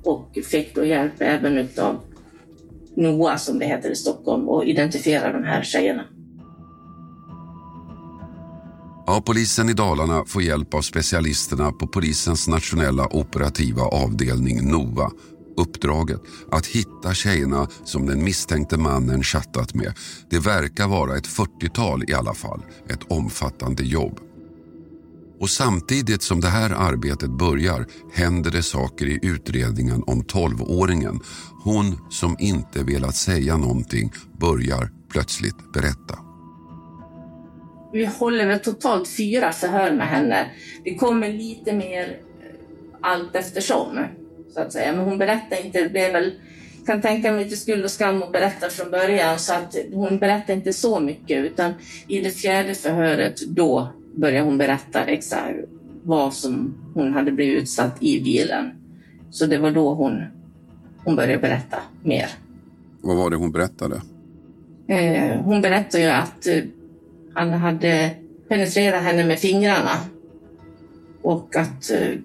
och 0.04 0.38
fick 0.46 0.76
då 0.76 0.86
hjälp 0.86 1.14
även 1.20 1.70
av 1.78 2.00
NOA 2.96 3.38
som 3.38 3.60
det 3.60 3.66
heter 3.66 3.90
i 3.90 3.96
Stockholm 3.96 4.50
och 4.50 4.66
identifiera 4.66 5.32
de 5.32 5.44
här 5.44 5.64
tjejerna. 5.64 6.04
Ja, 9.06 9.24
polisen 9.26 9.70
i 9.70 9.74
Dalarna 9.74 10.24
får 10.26 10.42
hjälp 10.42 10.74
av 10.74 10.82
specialisterna 10.82 11.72
på 11.72 11.88
polisens 11.88 12.48
nationella 12.48 13.08
operativa 13.12 13.82
avdelning 13.82 14.70
NOA. 14.72 15.12
Uppdraget 15.58 16.22
att 16.52 16.66
hitta 16.66 17.14
tjejerna 17.14 17.68
som 17.84 18.06
den 18.06 18.24
misstänkte 18.24 18.78
mannen 18.78 19.24
chattat 19.24 19.74
med. 19.74 19.94
Det 20.30 20.40
verkar 20.40 20.88
vara 20.88 21.18
ett 21.18 21.28
40-tal 21.28 22.04
i 22.08 22.14
alla 22.14 22.34
fall. 22.34 22.62
Ett 22.90 23.12
omfattande 23.12 23.84
jobb. 23.84 24.20
Och 25.44 25.50
samtidigt 25.50 26.22
som 26.22 26.42
det 26.42 26.48
här 26.48 26.70
arbetet 26.70 27.30
börjar 27.30 27.86
händer 28.14 28.52
det 28.52 28.64
saker 28.64 29.06
i 29.06 29.20
utredningen 29.24 30.04
om 30.08 30.24
12-åringen. 30.24 31.20
Hon 31.64 32.00
som 32.10 32.36
inte 32.40 32.84
velat 32.84 33.16
säga 33.16 33.58
någonting 33.58 34.12
börjar 34.40 34.90
plötsligt 35.12 35.74
berätta. 35.74 36.20
Vi 37.94 38.06
håller 38.06 38.48
väl 38.48 38.60
totalt 38.60 39.08
fyra 39.08 39.52
förhör 39.52 39.92
med 39.92 40.08
henne. 40.08 40.52
Det 40.84 40.96
kommer 40.96 41.34
lite 41.34 41.74
mer 41.74 42.10
eh, 42.10 42.56
allt 43.02 43.36
eftersom, 43.36 44.06
så 44.54 44.62
att 44.62 44.74
säga. 44.74 44.94
Men 44.94 45.06
hon 45.06 45.18
berättar 45.18 45.66
inte. 45.66 45.84
Det 45.84 45.90
blev 45.90 46.12
väl, 46.12 46.34
kan 46.86 47.02
tänka 47.02 47.32
mig 47.32 47.44
lite 47.44 47.58
skuld 47.58 47.84
och 47.84 47.92
skam 47.92 48.24
att 48.24 48.32
berätta 48.32 48.70
från 48.70 48.92
början, 48.92 49.40
så 49.40 49.54
att 49.54 49.76
hon 49.94 50.20
berättar 50.20 50.54
inte 50.54 50.74
så 50.74 51.00
mycket. 51.00 51.46
Utan 51.46 51.74
i 52.08 52.20
det 52.20 52.32
fjärde 52.32 52.76
förhöret, 52.76 53.42
då 53.42 53.94
börjar 54.16 54.44
hon 54.44 54.58
berätta 54.58 55.06
exakt 55.06 55.58
vad 56.04 56.34
som 56.34 56.76
hon 56.94 57.14
hade 57.14 57.32
blivit 57.32 57.62
utsatt 57.64 58.04
i 58.04 58.22
bilen. 58.24 58.72
Så 59.30 59.46
det 59.46 59.58
var 59.58 59.72
då 59.72 59.94
hon, 59.94 60.24
hon 61.04 61.16
började 61.16 61.38
berätta 61.38 61.78
mer. 62.04 62.30
Vad 63.02 63.18
var 63.18 63.30
det 63.30 63.36
hon 63.36 63.52
berättade? 63.52 64.02
Eh, 64.88 65.42
hon 65.42 65.62
berättade 65.62 66.04
ju 66.04 66.10
att 66.10 66.48
eh, 66.48 66.64
han 67.34 67.50
hade 67.50 68.16
penetrerat 68.48 69.04
henne 69.04 69.26
med 69.26 69.40
fingrarna 69.40 69.98
och 71.22 71.56
att 71.56 71.92
eh, 71.92 72.20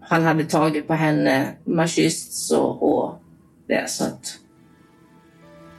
han 0.00 0.22
hade 0.22 0.44
tagit 0.44 0.86
på 0.86 0.94
henne, 0.94 1.48
man 1.64 1.88
kyssts 1.88 2.50
och, 2.50 2.82
och 2.82 3.22
det. 3.66 3.90
Så 3.90 4.04
att 4.04 4.38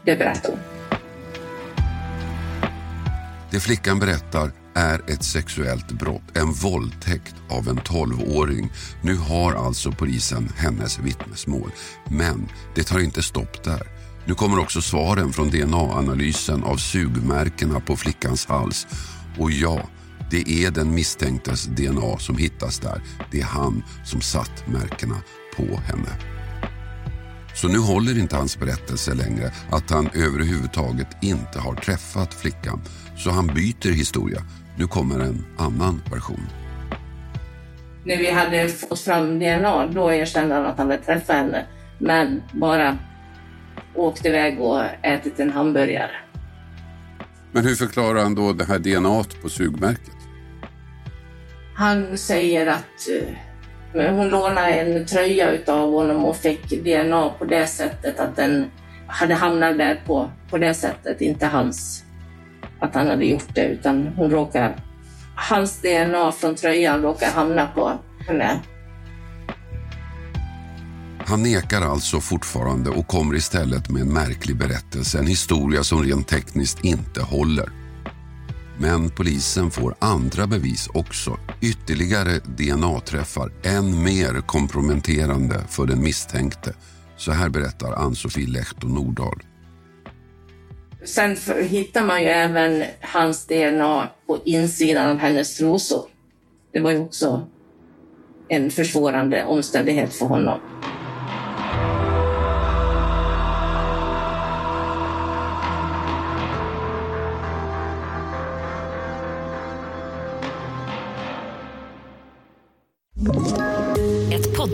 det 0.06 0.16
berättade 0.16 0.54
hon. 0.54 0.64
Det 3.52 3.60
flickan 3.60 4.00
berättar 4.00 4.61
är 4.82 5.02
ett 5.08 5.24
sexuellt 5.24 5.92
brott, 5.92 6.22
en 6.34 6.52
våldtäkt 6.52 7.36
av 7.50 7.68
en 7.68 7.80
12-åring. 7.80 8.72
Nu 9.02 9.16
har 9.16 9.54
alltså 9.54 9.92
polisen 9.92 10.50
hennes 10.58 11.00
vittnesmål. 11.00 11.72
Men 12.10 12.50
det 12.76 12.84
tar 12.84 13.00
inte 13.00 13.24
stopp 13.24 13.64
där. 13.64 13.88
Nu 14.26 14.36
kommer 14.36 14.60
också 14.60 14.82
svaren 14.82 15.34
från 15.34 15.50
DNA-analysen 15.50 16.64
av 16.64 16.78
sugmärkena 16.78 17.80
på 17.80 17.96
flickans 17.96 18.46
hals. 18.46 18.88
Och 19.38 19.52
ja, 19.52 19.90
det 20.32 20.50
är 20.50 20.72
den 20.72 20.96
misstänktes 20.96 21.66
DNA 21.66 22.18
som 22.20 22.38
hittas 22.38 22.80
där. 22.80 23.02
Det 23.32 23.42
är 23.42 23.46
han 23.46 23.84
som 24.06 24.22
satt 24.22 24.68
märkena 24.68 25.22
på 25.58 25.80
henne. 25.86 26.18
Så 27.56 27.68
nu 27.68 27.80
håller 27.80 28.20
inte 28.20 28.36
hans 28.36 28.60
berättelse 28.60 29.14
längre 29.14 29.54
att 29.72 29.90
han 29.90 30.10
överhuvudtaget 30.14 31.08
inte 31.22 31.60
har 31.60 31.76
träffat 31.76 32.34
flickan. 32.34 32.82
Så 33.18 33.32
han 33.32 33.48
byter 33.48 33.92
historia. 33.92 34.44
Nu 34.78 34.88
kommer 34.88 35.20
en 35.20 35.46
annan 35.58 36.02
version. 36.12 36.48
När 38.04 38.18
vi 38.18 38.32
hade 38.32 38.68
fått 38.68 39.00
fram 39.00 39.40
DNA, 39.40 39.86
då 39.88 40.12
erkände 40.12 40.56
han 40.56 40.66
att 40.66 40.78
han 40.78 40.92
hade 40.92 41.04
träffat 41.04 41.36
henne. 41.36 41.66
Men 41.98 42.44
bara 42.52 42.98
åkt 43.96 44.26
iväg 44.26 44.60
och 44.62 44.84
ätit 45.02 45.40
en 45.40 45.52
hamburgare. 45.52 46.12
Men 47.52 47.66
hur 47.66 47.76
förklarar 47.76 48.24
han 48.24 48.36
då 48.36 48.54
det 48.54 48.66
här 48.66 48.80
DNA 48.80 49.24
på 49.42 49.50
sugmärket? 49.50 50.16
Han 51.76 52.18
säger 52.18 52.68
att 52.68 53.10
eh, 53.94 54.16
hon 54.16 54.30
lånade 54.30 54.68
en 54.68 55.06
tröja 55.06 55.52
utav 55.52 55.92
honom 55.92 56.26
och 56.26 56.36
fick 56.36 56.70
DNA 56.84 57.30
på 57.30 57.46
det 57.46 57.68
sättet 57.68 58.20
att 58.20 58.36
den 58.36 58.66
hade 59.08 59.34
hamnat 59.34 59.78
där 59.78 60.02
på, 60.06 60.32
på 60.50 60.58
det 60.58 60.74
sättet, 60.74 61.22
inte 61.22 61.46
hans. 61.46 62.04
Att 62.82 62.96
han 62.96 63.08
hade 63.08 63.26
gjort 63.26 63.56
det, 63.56 63.66
utan 63.66 64.08
hon 64.08 64.32
råkar, 64.32 64.76
hans 65.36 65.82
DNA 65.82 66.32
från 66.32 66.56
tröjan 66.56 67.02
råkar 67.02 67.32
hamna 67.32 67.68
på 67.68 67.92
henne. 68.28 68.60
Han 71.26 71.44
nekar 71.44 71.82
alltså 71.82 72.20
fortfarande 72.20 72.90
och 72.90 73.08
kommer 73.08 73.36
istället 73.36 73.90
med 73.90 74.02
en 74.02 74.14
märklig 74.14 74.58
berättelse, 74.58 75.20
en 75.20 75.28
historia 75.28 75.84
som 75.84 76.04
rent 76.04 76.28
tekniskt 76.28 76.84
inte 76.84 77.22
håller. 77.22 77.70
Men 78.78 79.10
polisen 79.10 79.72
får 79.72 79.96
andra 80.00 80.48
bevis 80.48 80.90
också. 80.94 81.38
Ytterligare 81.62 82.40
DNA-träffar, 82.40 83.52
än 83.64 84.04
mer 84.04 84.42
komprometterande 84.42 85.60
för 85.70 85.86
den 85.86 86.04
misstänkte. 86.04 86.74
Så 87.18 87.32
här 87.32 87.50
berättar 87.50 87.94
Ann-Sofie 87.94 88.48
Lehto 88.48 88.88
Nordahl. 88.88 89.42
Sen 91.04 91.36
för, 91.36 91.62
hittar 91.62 92.06
man 92.06 92.22
ju 92.22 92.28
även 92.28 92.84
hans 93.02 93.46
DNA 93.48 94.10
på 94.28 94.38
insidan 94.46 95.10
av 95.10 95.18
hennes 95.18 95.58
trosor. 95.58 96.06
Det 96.72 96.80
var 96.80 96.92
ju 96.92 97.00
också 97.00 97.48
en 98.48 98.72
försvårande 98.72 99.46
omständighet 99.46 100.14
för 100.14 100.26
honom. 100.26 100.60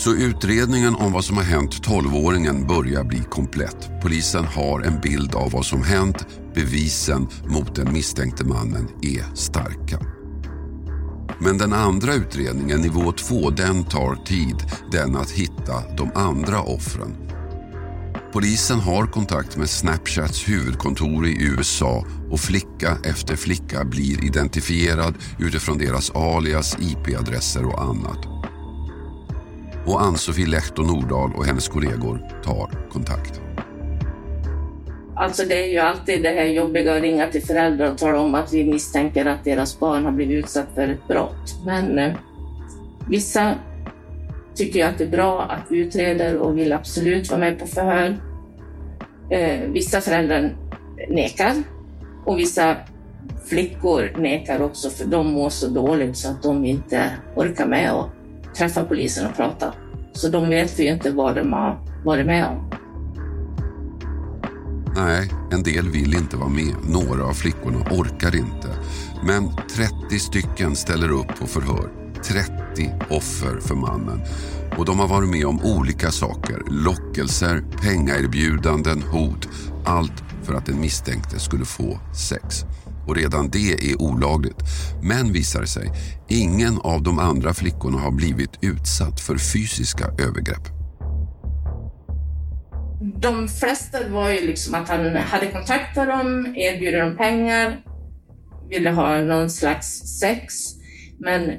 Så 0.00 0.14
utredningen 0.14 0.94
om 0.94 1.12
vad 1.12 1.24
som 1.24 1.36
har 1.36 1.44
hänt 1.44 1.86
12-åringen 1.86 2.66
börjar 2.66 3.04
bli 3.04 3.18
komplett. 3.30 3.90
Polisen 4.02 4.44
har 4.44 4.80
en 4.80 5.00
bild 5.00 5.34
av 5.34 5.50
vad 5.50 5.66
som 5.66 5.82
hänt. 5.82 6.26
Bevisen 6.54 7.28
mot 7.46 7.74
den 7.74 7.92
misstänkte 7.92 8.44
mannen 8.44 8.88
är 9.02 9.36
starka. 9.36 9.98
Men 11.38 11.58
den 11.58 11.72
andra 11.72 12.14
utredningen, 12.14 12.80
nivå 12.80 13.12
2, 13.12 13.50
den 13.50 13.84
tar 13.84 14.24
tid. 14.24 14.56
Den 14.92 15.16
att 15.16 15.30
hitta 15.30 15.96
de 15.96 16.10
andra 16.14 16.60
offren. 16.60 17.16
Polisen 18.32 18.80
har 18.80 19.06
kontakt 19.06 19.56
med 19.56 19.70
Snapchats 19.70 20.48
huvudkontor 20.48 21.26
i 21.26 21.42
USA 21.42 22.04
och 22.30 22.40
flicka 22.40 22.98
efter 23.04 23.36
flicka 23.36 23.84
blir 23.84 24.24
identifierad 24.24 25.14
utifrån 25.38 25.78
deras 25.78 26.10
alias, 26.10 26.76
IP-adresser 26.80 27.64
och 27.66 27.82
annat. 27.82 28.39
Och 29.90 30.02
Ann-Sofie 30.02 30.46
Lehto 30.46 30.82
Nordahl 30.82 31.32
och 31.36 31.44
hennes 31.44 31.68
kollegor 31.68 32.18
tar 32.44 32.88
kontakt. 32.92 33.40
Alltså 35.16 35.44
det 35.44 35.64
är 35.64 35.72
ju 35.72 35.78
alltid 35.78 36.22
det 36.22 36.28
här 36.28 36.44
jobbiga 36.44 36.96
att 36.96 37.02
ringa 37.02 37.26
till 37.26 37.42
föräldrar 37.42 37.92
och 37.92 37.98
tala 37.98 38.20
om 38.20 38.34
att 38.34 38.52
vi 38.52 38.64
misstänker 38.64 39.26
att 39.26 39.44
deras 39.44 39.80
barn 39.80 40.04
har 40.04 40.12
blivit 40.12 40.44
utsatt 40.44 40.66
för 40.74 40.88
ett 40.88 41.08
brott. 41.08 41.54
Men 41.66 41.98
eh, 41.98 42.12
vissa 43.08 43.54
tycker 44.54 44.78
ju 44.78 44.86
att 44.86 44.98
det 44.98 45.04
är 45.04 45.08
bra 45.08 45.42
att 45.42 45.66
vi 45.70 45.78
utreder 45.78 46.36
och 46.36 46.58
vill 46.58 46.72
absolut 46.72 47.30
vara 47.30 47.40
med 47.40 47.58
på 47.58 47.66
förhör. 47.66 48.20
Eh, 49.30 49.60
vissa 49.70 50.00
föräldrar 50.00 50.56
nekar 51.08 51.54
och 52.26 52.38
vissa 52.38 52.76
flickor 53.48 54.12
nekar 54.18 54.62
också 54.62 54.90
för 54.90 55.04
de 55.04 55.32
mår 55.32 55.50
så 55.50 55.68
dåligt 55.68 56.16
så 56.16 56.28
att 56.30 56.42
de 56.42 56.64
inte 56.64 57.10
orkar 57.36 57.66
med 57.66 57.92
att 57.92 58.19
träffa 58.56 58.84
polisen 58.84 59.26
och 59.26 59.36
prata. 59.36 59.74
Så 60.12 60.28
de 60.28 60.48
vet 60.48 60.78
ju 60.78 60.88
inte 60.88 61.10
vad 61.10 61.34
de 61.34 61.52
har 61.52 61.78
varit 62.04 62.26
med 62.26 62.46
om. 62.46 62.70
Nej, 64.96 65.30
en 65.52 65.62
del 65.62 65.88
vill 65.88 66.14
inte 66.14 66.36
vara 66.36 66.48
med. 66.48 66.74
Några 66.88 67.24
av 67.24 67.32
flickorna 67.32 67.78
orkar 67.90 68.36
inte. 68.36 68.68
Men 69.22 69.50
30 70.08 70.18
stycken 70.18 70.76
ställer 70.76 71.10
upp 71.10 71.38
på 71.40 71.46
förhör. 71.46 71.90
30 72.24 72.92
offer 73.10 73.60
för 73.60 73.74
mannen. 73.74 74.20
Och 74.78 74.84
de 74.84 74.98
har 74.98 75.08
varit 75.08 75.28
med 75.28 75.46
om 75.46 75.62
olika 75.64 76.10
saker. 76.10 76.62
Lockelser, 76.70 77.64
pengaerbjudanden, 77.82 79.02
hot. 79.02 79.48
Allt 79.84 80.22
för 80.42 80.54
att 80.54 80.66
den 80.66 80.80
misstänkte 80.80 81.38
skulle 81.38 81.64
få 81.64 81.98
sex. 82.14 82.64
Och 83.06 83.16
redan 83.16 83.50
det 83.50 83.72
är 83.72 84.02
olagligt. 84.02 84.62
Men 85.02 85.32
visar 85.32 85.64
sig, 85.64 85.90
ingen 86.28 86.78
av 86.78 87.02
de 87.02 87.18
andra 87.18 87.54
flickorna 87.54 87.98
har 87.98 88.10
blivit 88.10 88.58
utsatt 88.62 89.20
för 89.20 89.38
fysiska 89.38 90.04
övergrepp. 90.04 90.80
De 93.20 93.48
flesta 93.48 94.08
var 94.08 94.30
ju 94.30 94.46
liksom 94.46 94.74
att 94.74 94.88
han 94.88 95.16
hade 95.16 95.46
kontaktat 95.46 96.08
dem, 96.08 96.54
erbjudit 96.56 97.00
dem 97.00 97.16
pengar. 97.16 97.80
ville 98.70 98.90
ha 98.90 99.20
någon 99.20 99.50
slags 99.50 99.86
sex. 100.20 100.54
Men 101.18 101.52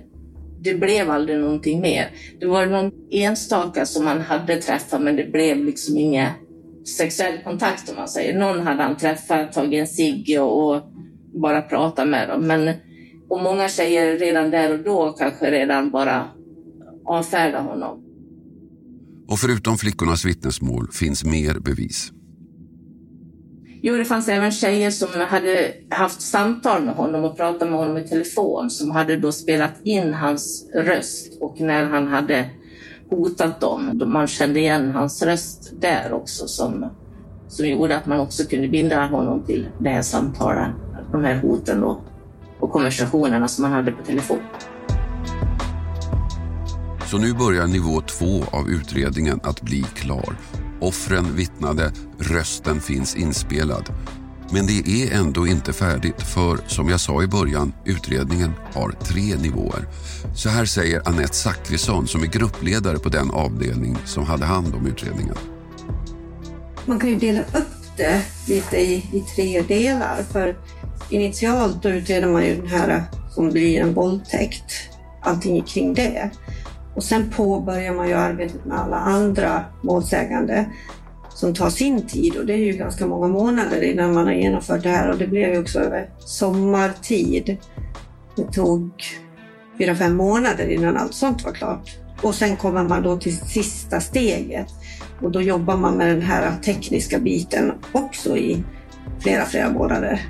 det 0.63 0.73
blev 0.73 1.11
aldrig 1.11 1.39
någonting 1.39 1.81
mer. 1.81 2.09
Det 2.39 2.45
var 2.45 2.65
någon 2.65 2.91
enstaka 3.11 3.85
som 3.85 4.07
han 4.07 4.21
hade 4.21 4.55
träffat 4.55 5.01
men 5.01 5.15
det 5.15 5.31
blev 5.31 5.65
liksom 5.65 5.97
ingen 5.97 6.29
sexuell 6.97 7.43
kontakt 7.43 7.89
om 7.89 7.95
man 7.95 8.07
säger. 8.07 8.39
Någon 8.39 8.67
hade 8.67 8.83
han 8.83 8.97
träffat, 8.97 9.53
tagit 9.53 9.79
en 9.79 9.87
cigg 9.87 10.41
och 10.41 10.81
bara 11.33 11.61
pratat 11.61 12.07
med 12.07 12.29
dem. 12.29 12.47
Men, 12.47 12.75
och 13.29 13.43
många 13.43 13.69
tjejer 13.69 14.17
redan 14.17 14.51
där 14.51 14.73
och 14.73 14.83
då 14.83 15.11
kanske 15.11 15.51
redan 15.51 15.91
bara 15.91 16.27
avfärdar 17.05 17.61
honom. 17.61 18.03
Och 19.27 19.39
förutom 19.39 19.77
flickornas 19.77 20.25
vittnesmål 20.25 20.87
finns 20.91 21.25
mer 21.25 21.59
bevis. 21.59 22.11
Jo, 23.83 23.95
det 23.95 24.05
fanns 24.05 24.27
även 24.27 24.51
tjejer 24.51 24.91
som 24.91 25.09
hade 25.29 25.73
haft 25.89 26.21
samtal 26.21 26.83
med 26.83 26.95
honom 26.95 27.23
och 27.23 27.37
pratat 27.37 27.69
med 27.69 27.79
honom 27.79 27.97
i 27.97 28.07
telefon 28.07 28.69
som 28.69 28.91
hade 28.91 29.17
då 29.17 29.31
spelat 29.31 29.73
in 29.83 30.13
hans 30.13 30.69
röst 30.75 31.37
och 31.41 31.59
när 31.59 31.85
han 31.85 32.07
hade 32.07 32.49
hotat 33.09 33.59
dem, 33.59 34.01
man 34.05 34.27
kände 34.27 34.59
igen 34.59 34.91
hans 34.91 35.23
röst 35.23 35.73
där 35.79 36.13
också 36.13 36.47
som, 36.47 36.89
som 37.47 37.67
gjorde 37.67 37.97
att 37.97 38.05
man 38.05 38.19
också 38.19 38.43
kunde 38.43 38.67
binda 38.67 39.05
honom 39.05 39.43
till 39.45 39.67
det 39.79 39.89
här 39.89 40.01
samtalet, 40.01 40.71
de 41.11 41.23
här 41.23 41.41
hoten 41.41 41.81
då 41.81 42.01
och 42.59 42.71
konversationerna 42.71 43.47
som 43.47 43.61
man 43.61 43.71
hade 43.71 43.91
på 43.91 44.03
telefon. 44.03 44.39
Så 47.05 47.17
nu 47.17 47.33
börjar 47.33 47.67
nivå 47.67 48.01
två 48.01 48.43
av 48.51 48.69
utredningen 48.69 49.39
att 49.43 49.61
bli 49.61 49.83
klar. 49.83 50.35
Offren 50.81 51.35
vittnade, 51.35 51.91
rösten 52.19 52.81
finns 52.81 53.15
inspelad. 53.15 53.89
Men 54.53 54.67
det 54.67 54.87
är 54.87 55.19
ändå 55.19 55.47
inte 55.47 55.73
färdigt 55.73 56.21
för 56.21 56.59
som 56.67 56.89
jag 56.89 56.99
sa 56.99 57.23
i 57.23 57.27
början, 57.27 57.73
utredningen 57.85 58.51
har 58.73 58.91
tre 58.91 59.35
nivåer. 59.35 59.87
Så 60.35 60.49
här 60.49 60.65
säger 60.65 61.07
Annette 61.07 61.35
Zackrisson 61.35 62.07
som 62.07 62.21
är 62.21 62.27
gruppledare 62.27 62.99
på 62.99 63.09
den 63.09 63.31
avdelning 63.31 63.97
som 64.05 64.23
hade 64.23 64.45
hand 64.45 64.75
om 64.75 64.87
utredningen. 64.87 65.35
Man 66.85 66.99
kan 66.99 67.09
ju 67.09 67.15
dela 67.15 67.39
upp 67.39 67.97
det 67.97 68.21
lite 68.47 68.77
i, 68.77 68.93
i 68.93 69.23
tre 69.35 69.61
delar. 69.61 70.23
För 70.31 70.55
initialt 71.13 71.83
då 71.83 71.89
utreder 71.89 72.27
man 72.27 72.45
ju 72.45 72.55
den 72.55 72.67
här 72.67 72.89
eh, 72.89 73.01
som 73.29 73.49
blir 73.49 73.81
en 73.81 73.93
våldtäkt, 73.93 74.73
allting 75.21 75.61
kring 75.63 75.93
det. 75.93 76.29
Och 76.95 77.03
sen 77.03 77.29
påbörjar 77.29 77.93
man 77.93 78.07
ju 78.07 78.13
arbetet 78.13 78.65
med 78.65 78.79
alla 78.79 78.97
andra 78.97 79.65
målsägande 79.81 80.65
som 81.33 81.53
tar 81.53 81.69
sin 81.69 82.07
tid 82.07 82.35
och 82.37 82.45
det 82.45 82.53
är 82.53 82.57
ju 82.57 82.71
ganska 82.71 83.07
många 83.07 83.27
månader 83.27 83.81
innan 83.81 84.13
man 84.13 84.25
har 84.25 84.33
genomfört 84.33 84.83
det 84.83 84.89
här 84.89 85.11
och 85.11 85.17
det 85.17 85.27
blev 85.27 85.53
ju 85.53 85.59
också 85.59 85.79
över 85.79 86.09
sommartid. 86.19 87.57
Det 88.35 88.43
tog 88.43 88.91
fyra, 89.77 89.95
fem 89.95 90.15
månader 90.15 90.67
innan 90.67 90.97
allt 90.97 91.13
sånt 91.13 91.45
var 91.45 91.51
klart. 91.51 91.97
Och 92.21 92.35
sen 92.35 92.55
kommer 92.55 92.83
man 92.83 93.03
då 93.03 93.17
till 93.17 93.37
sista 93.37 93.99
steget 93.99 94.67
och 95.21 95.31
då 95.31 95.41
jobbar 95.41 95.77
man 95.77 95.97
med 95.97 96.07
den 96.07 96.21
här 96.21 96.51
tekniska 96.65 97.19
biten 97.19 97.71
också 97.91 98.37
i 98.37 98.63
flera, 99.19 99.45
flera 99.45 99.69
månader. 99.69 100.21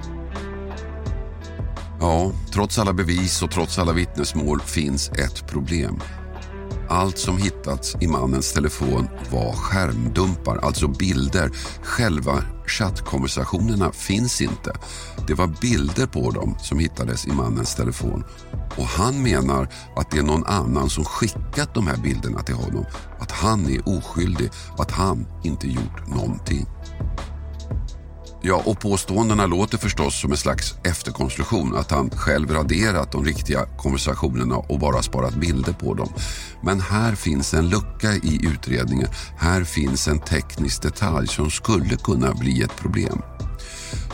Ja, 2.02 2.32
trots 2.54 2.80
alla 2.80 2.94
bevis 2.94 3.44
och 3.44 3.52
trots 3.52 3.80
alla 3.80 3.94
vittnesmål 3.94 4.62
finns 4.62 5.10
ett 5.10 5.48
problem. 5.48 6.00
Allt 6.90 7.18
som 7.18 7.38
hittats 7.38 7.96
i 8.02 8.08
mannens 8.08 8.54
telefon 8.54 9.08
var 9.32 9.54
skärmdumpar, 9.54 10.58
alltså 10.58 10.88
bilder. 10.88 11.52
Själva 11.82 12.44
chattkonversationerna 12.66 13.92
finns 13.92 14.42
inte. 14.42 14.74
Det 15.28 15.34
var 15.34 15.48
bilder 15.62 16.08
på 16.08 16.32
dem 16.32 16.56
som 16.60 16.80
hittades 16.80 17.28
i 17.28 17.32
mannens 17.32 17.76
telefon. 17.76 18.24
Och 18.78 18.86
han 18.86 19.24
menar 19.24 19.68
att 19.96 20.12
det 20.12 20.18
är 20.18 20.24
någon 20.24 20.46
annan 20.46 20.90
som 20.90 21.06
skickat 21.06 21.74
de 21.74 21.88
här 21.88 21.98
bilderna 21.98 22.44
till 22.44 22.56
honom. 22.56 22.86
Att 23.20 23.32
han 23.32 23.66
är 23.66 23.90
oskyldig, 23.90 24.50
att 24.78 24.92
han 24.92 25.28
inte 25.44 25.68
gjort 25.68 26.08
någonting. 26.08 26.66
Ja, 28.44 28.62
och 28.66 28.80
påståendena 28.80 29.46
låter 29.46 29.78
förstås 29.78 30.22
som 30.22 30.32
en 30.32 30.38
slags 30.38 30.76
efterkonstruktion, 30.84 31.76
att 31.76 31.92
han 31.92 32.10
själv 32.10 32.52
raderat 32.52 33.12
de 33.12 33.26
riktiga 33.26 33.66
konversationerna 33.78 34.56
och 34.56 34.80
bara 34.80 35.02
sparat 35.02 35.36
bilder 35.36 35.74
på 35.74 35.94
dem. 35.94 36.14
Men 36.64 36.82
här 36.82 37.16
finns 37.16 37.54
en 37.54 37.70
lucka 37.70 38.14
i 38.14 38.40
utredningen. 38.54 39.08
Här 39.38 39.64
finns 39.64 40.08
en 40.08 40.20
teknisk 40.20 40.82
detalj 40.82 41.28
som 41.28 41.50
skulle 41.50 41.96
kunna 41.96 42.34
bli 42.34 42.62
ett 42.62 42.76
problem. 42.76 43.22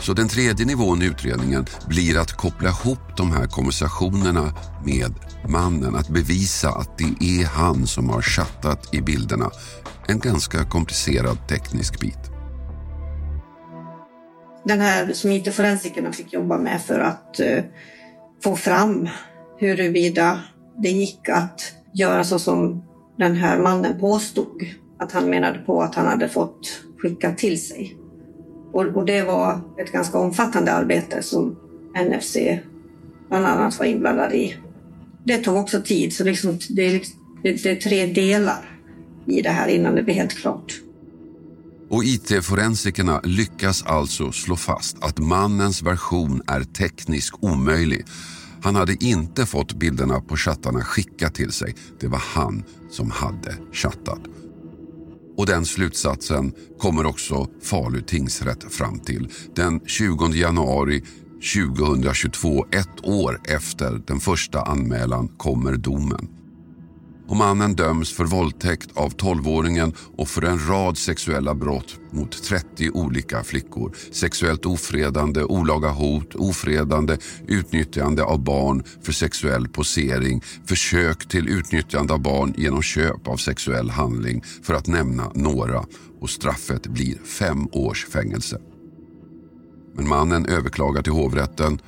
Så 0.00 0.12
den 0.12 0.28
tredje 0.28 0.66
nivån 0.66 1.02
i 1.02 1.04
utredningen 1.04 1.66
blir 1.86 2.18
att 2.18 2.32
koppla 2.32 2.68
ihop 2.68 3.16
de 3.16 3.32
här 3.32 3.46
konversationerna 3.46 4.54
med 4.84 5.14
mannen, 5.48 5.96
att 5.96 6.08
bevisa 6.08 6.70
att 6.70 6.98
det 6.98 7.40
är 7.40 7.46
han 7.46 7.86
som 7.86 8.08
har 8.08 8.22
chattat 8.22 8.94
i 8.94 9.00
bilderna. 9.00 9.50
En 10.06 10.18
ganska 10.18 10.64
komplicerad 10.64 11.48
teknisk 11.48 12.00
bit 12.00 12.37
den 14.68 14.80
här 14.80 15.12
som 15.12 15.30
IT-forensikerna 15.30 16.12
fick 16.12 16.32
jobba 16.32 16.58
med 16.58 16.80
för 16.82 16.98
att 16.98 17.40
eh, 17.40 17.64
få 18.42 18.56
fram 18.56 19.08
huruvida 19.58 20.40
det 20.82 20.88
gick 20.88 21.28
att 21.28 21.72
göra 21.94 22.24
så 22.24 22.38
som 22.38 22.84
den 23.18 23.36
här 23.36 23.58
mannen 23.58 24.00
påstod. 24.00 24.66
Att 24.98 25.12
han 25.12 25.30
menade 25.30 25.58
på 25.58 25.82
att 25.82 25.94
han 25.94 26.06
hade 26.06 26.28
fått 26.28 26.82
skicka 26.98 27.34
till 27.34 27.62
sig. 27.62 27.96
Och, 28.72 28.84
och 28.84 29.04
det 29.04 29.22
var 29.22 29.60
ett 29.78 29.92
ganska 29.92 30.18
omfattande 30.18 30.72
arbete 30.72 31.22
som 31.22 31.56
NFC 32.08 32.36
bland 33.28 33.46
annat 33.46 33.78
var 33.78 33.86
inblandad 33.86 34.32
i. 34.32 34.56
Det 35.24 35.38
tog 35.38 35.56
också 35.56 35.82
tid, 35.82 36.12
så 36.12 36.24
liksom, 36.24 36.58
det, 36.68 36.92
liksom, 36.92 37.40
det, 37.42 37.62
det 37.62 37.70
är 37.70 37.76
tre 37.76 38.06
delar 38.06 38.80
i 39.26 39.42
det 39.42 39.50
här 39.50 39.68
innan 39.68 39.94
det 39.94 40.02
blir 40.02 40.14
helt 40.14 40.34
klart. 40.34 40.80
Och 41.90 42.04
IT-forensikerna 42.04 43.20
lyckas 43.24 43.82
alltså 43.82 44.32
slå 44.32 44.56
fast 44.56 44.96
att 45.00 45.18
mannens 45.18 45.82
version 45.82 46.42
är 46.46 46.64
tekniskt 46.64 47.34
omöjlig. 47.40 48.04
Han 48.62 48.76
hade 48.76 49.04
inte 49.04 49.46
fått 49.46 49.72
bilderna 49.72 50.20
på 50.20 50.36
chattarna 50.36 50.80
skickat 50.80 51.34
till 51.34 51.52
sig. 51.52 51.74
Det 52.00 52.08
var 52.08 52.22
han 52.34 52.64
som 52.90 53.10
hade 53.10 53.54
chattat. 53.72 54.20
Och 55.36 55.46
den 55.46 55.66
slutsatsen 55.66 56.52
kommer 56.78 57.06
också 57.06 57.46
Falu 57.62 58.02
tingsrätt 58.02 58.74
fram 58.74 58.98
till. 58.98 59.32
Den 59.56 59.80
20 59.86 60.28
januari 60.28 61.04
2022, 61.54 62.66
ett 62.70 63.04
år 63.04 63.40
efter 63.44 64.02
den 64.06 64.20
första 64.20 64.62
anmälan, 64.62 65.28
kommer 65.28 65.76
domen 65.76 66.37
och 67.28 67.36
mannen 67.36 67.74
döms 67.74 68.12
för 68.12 68.24
våldtäkt 68.24 68.90
av 68.94 69.12
12-åringen 69.12 69.94
och 70.16 70.28
för 70.28 70.42
en 70.42 70.68
rad 70.68 70.98
sexuella 70.98 71.54
brott 71.54 71.96
mot 72.10 72.42
30 72.42 72.90
olika 72.90 73.42
flickor. 73.42 73.96
Sexuellt 74.12 74.66
ofredande, 74.66 75.44
olaga 75.44 75.88
hot, 75.88 76.34
ofredande, 76.34 77.16
utnyttjande 77.46 78.24
av 78.24 78.44
barn 78.44 78.82
för 79.02 79.12
sexuell 79.12 79.68
posering, 79.68 80.42
försök 80.66 81.28
till 81.28 81.48
utnyttjande 81.48 82.12
av 82.12 82.22
barn 82.22 82.54
genom 82.56 82.82
köp 82.82 83.28
av 83.28 83.36
sexuell 83.36 83.90
handling 83.90 84.42
för 84.62 84.74
att 84.74 84.86
nämna 84.86 85.30
några. 85.34 85.84
Och 86.20 86.30
straffet 86.30 86.86
blir 86.86 87.18
fem 87.24 87.68
års 87.72 88.06
fängelse. 88.06 88.60
Men 89.94 90.08
mannen 90.08 90.46
överklagar 90.46 91.02
till 91.02 91.12
hovrätten 91.12 91.78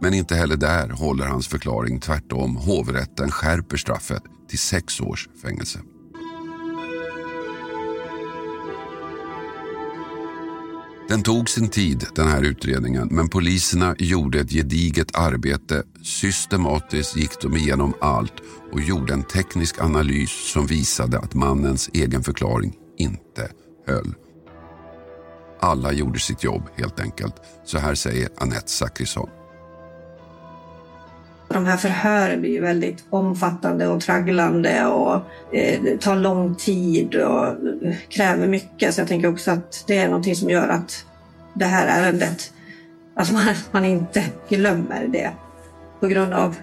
men 0.00 0.14
inte 0.14 0.34
heller 0.34 0.56
där 0.56 0.88
håller 0.88 1.26
hans 1.26 1.48
förklaring. 1.48 2.00
Tvärtom, 2.00 2.56
hovrätten 2.56 3.30
skärper 3.30 3.76
straffet 3.76 4.22
till 4.48 4.58
sex 4.58 5.00
års 5.00 5.28
fängelse. 5.42 5.80
Den 11.08 11.22
tog 11.22 11.48
sin 11.48 11.68
tid, 11.68 12.06
den 12.14 12.28
här 12.28 12.42
utredningen, 12.42 13.08
men 13.10 13.28
poliserna 13.28 13.94
gjorde 13.98 14.40
ett 14.40 14.50
gediget 14.50 15.16
arbete. 15.16 15.82
Systematiskt 16.02 17.16
gick 17.16 17.40
de 17.40 17.56
igenom 17.56 17.94
allt 18.00 18.32
och 18.72 18.80
gjorde 18.80 19.12
en 19.12 19.22
teknisk 19.22 19.80
analys 19.80 20.52
som 20.52 20.66
visade 20.66 21.18
att 21.18 21.34
mannens 21.34 21.90
egen 21.92 22.22
förklaring 22.22 22.74
inte 22.98 23.50
höll. 23.86 24.14
Alla 25.60 25.92
gjorde 25.92 26.18
sitt 26.18 26.44
jobb 26.44 26.62
helt 26.76 27.00
enkelt. 27.00 27.34
Så 27.64 27.78
här 27.78 27.94
säger 27.94 28.28
Annette 28.36 28.70
Zackrisson. 28.70 29.28
De 31.56 31.66
här 31.66 31.76
förhören 31.76 32.40
blir 32.40 32.50
ju 32.50 32.60
väldigt 32.60 33.04
omfattande 33.10 33.86
och 33.86 34.00
tragglande 34.00 34.86
och 34.86 35.20
eh, 35.54 35.98
tar 35.98 36.16
lång 36.16 36.54
tid 36.54 37.14
och 37.14 37.56
kräver 38.08 38.46
mycket. 38.46 38.94
Så 38.94 39.00
jag 39.00 39.08
tänker 39.08 39.28
också 39.28 39.50
att 39.50 39.84
det 39.86 39.98
är 39.98 40.08
någonting 40.08 40.36
som 40.36 40.50
gör 40.50 40.68
att 40.68 41.04
det 41.54 41.64
här 41.64 41.86
ärendet, 41.86 42.52
att 43.14 43.32
man, 43.32 43.44
man 43.70 43.84
inte 43.84 44.24
glömmer 44.48 45.06
det 45.06 45.30
på 46.00 46.06
grund 46.06 46.32
av 46.32 46.56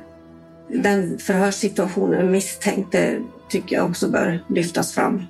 den 0.70 1.18
förhörssituationen 1.18 2.32
misstänkte 2.32 3.22
tycker 3.50 3.76
jag 3.76 3.90
också 3.90 4.10
bör 4.10 4.44
lyftas 4.50 4.94
fram. 4.94 5.22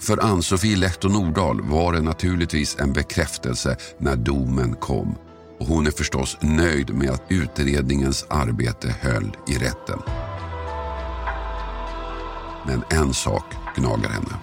För 0.00 0.24
Ann-Sofie 0.24 0.76
Lehto 0.76 1.08
Nordahl 1.08 1.60
var 1.60 1.92
det 1.92 2.00
naturligtvis 2.00 2.76
en 2.78 2.92
bekräftelse 2.92 3.76
när 3.98 4.16
domen 4.16 4.74
kom. 4.74 5.14
Och 5.60 5.66
hon 5.66 5.86
är 5.86 5.90
förstås 5.90 6.38
nöjd 6.40 6.94
med 6.94 7.10
att 7.10 7.22
utredningens 7.28 8.26
arbete 8.28 8.94
höll 9.00 9.36
i 9.48 9.54
rätten. 9.54 9.98
Men 12.66 12.82
en 12.90 13.14
sak 13.14 13.44
gnager 13.76 14.08
henne. 14.08 14.34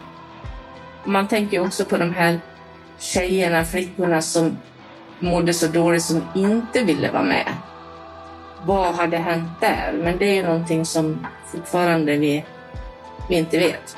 Man 1.05 1.27
tänker 1.27 1.59
också 1.65 1.85
på 1.85 1.97
de 1.97 2.13
här 2.13 2.39
tjejerna, 2.99 3.65
flickorna 3.65 4.21
som 4.21 4.57
mådde 5.19 5.53
så 5.53 5.67
dåligt 5.67 6.03
som 6.03 6.21
inte 6.35 6.83
ville 6.83 7.11
vara 7.11 7.23
med. 7.23 7.53
Vad 8.65 8.95
hade 8.95 9.17
hänt 9.17 9.49
där? 9.59 9.99
Men 10.03 10.17
det 10.17 10.25
är 10.25 10.35
ju 10.35 10.43
någonting 10.43 10.85
som 10.85 11.27
fortfarande 11.51 12.17
vi, 12.17 12.45
vi 13.29 13.35
inte 13.35 13.59
vet. 13.59 13.97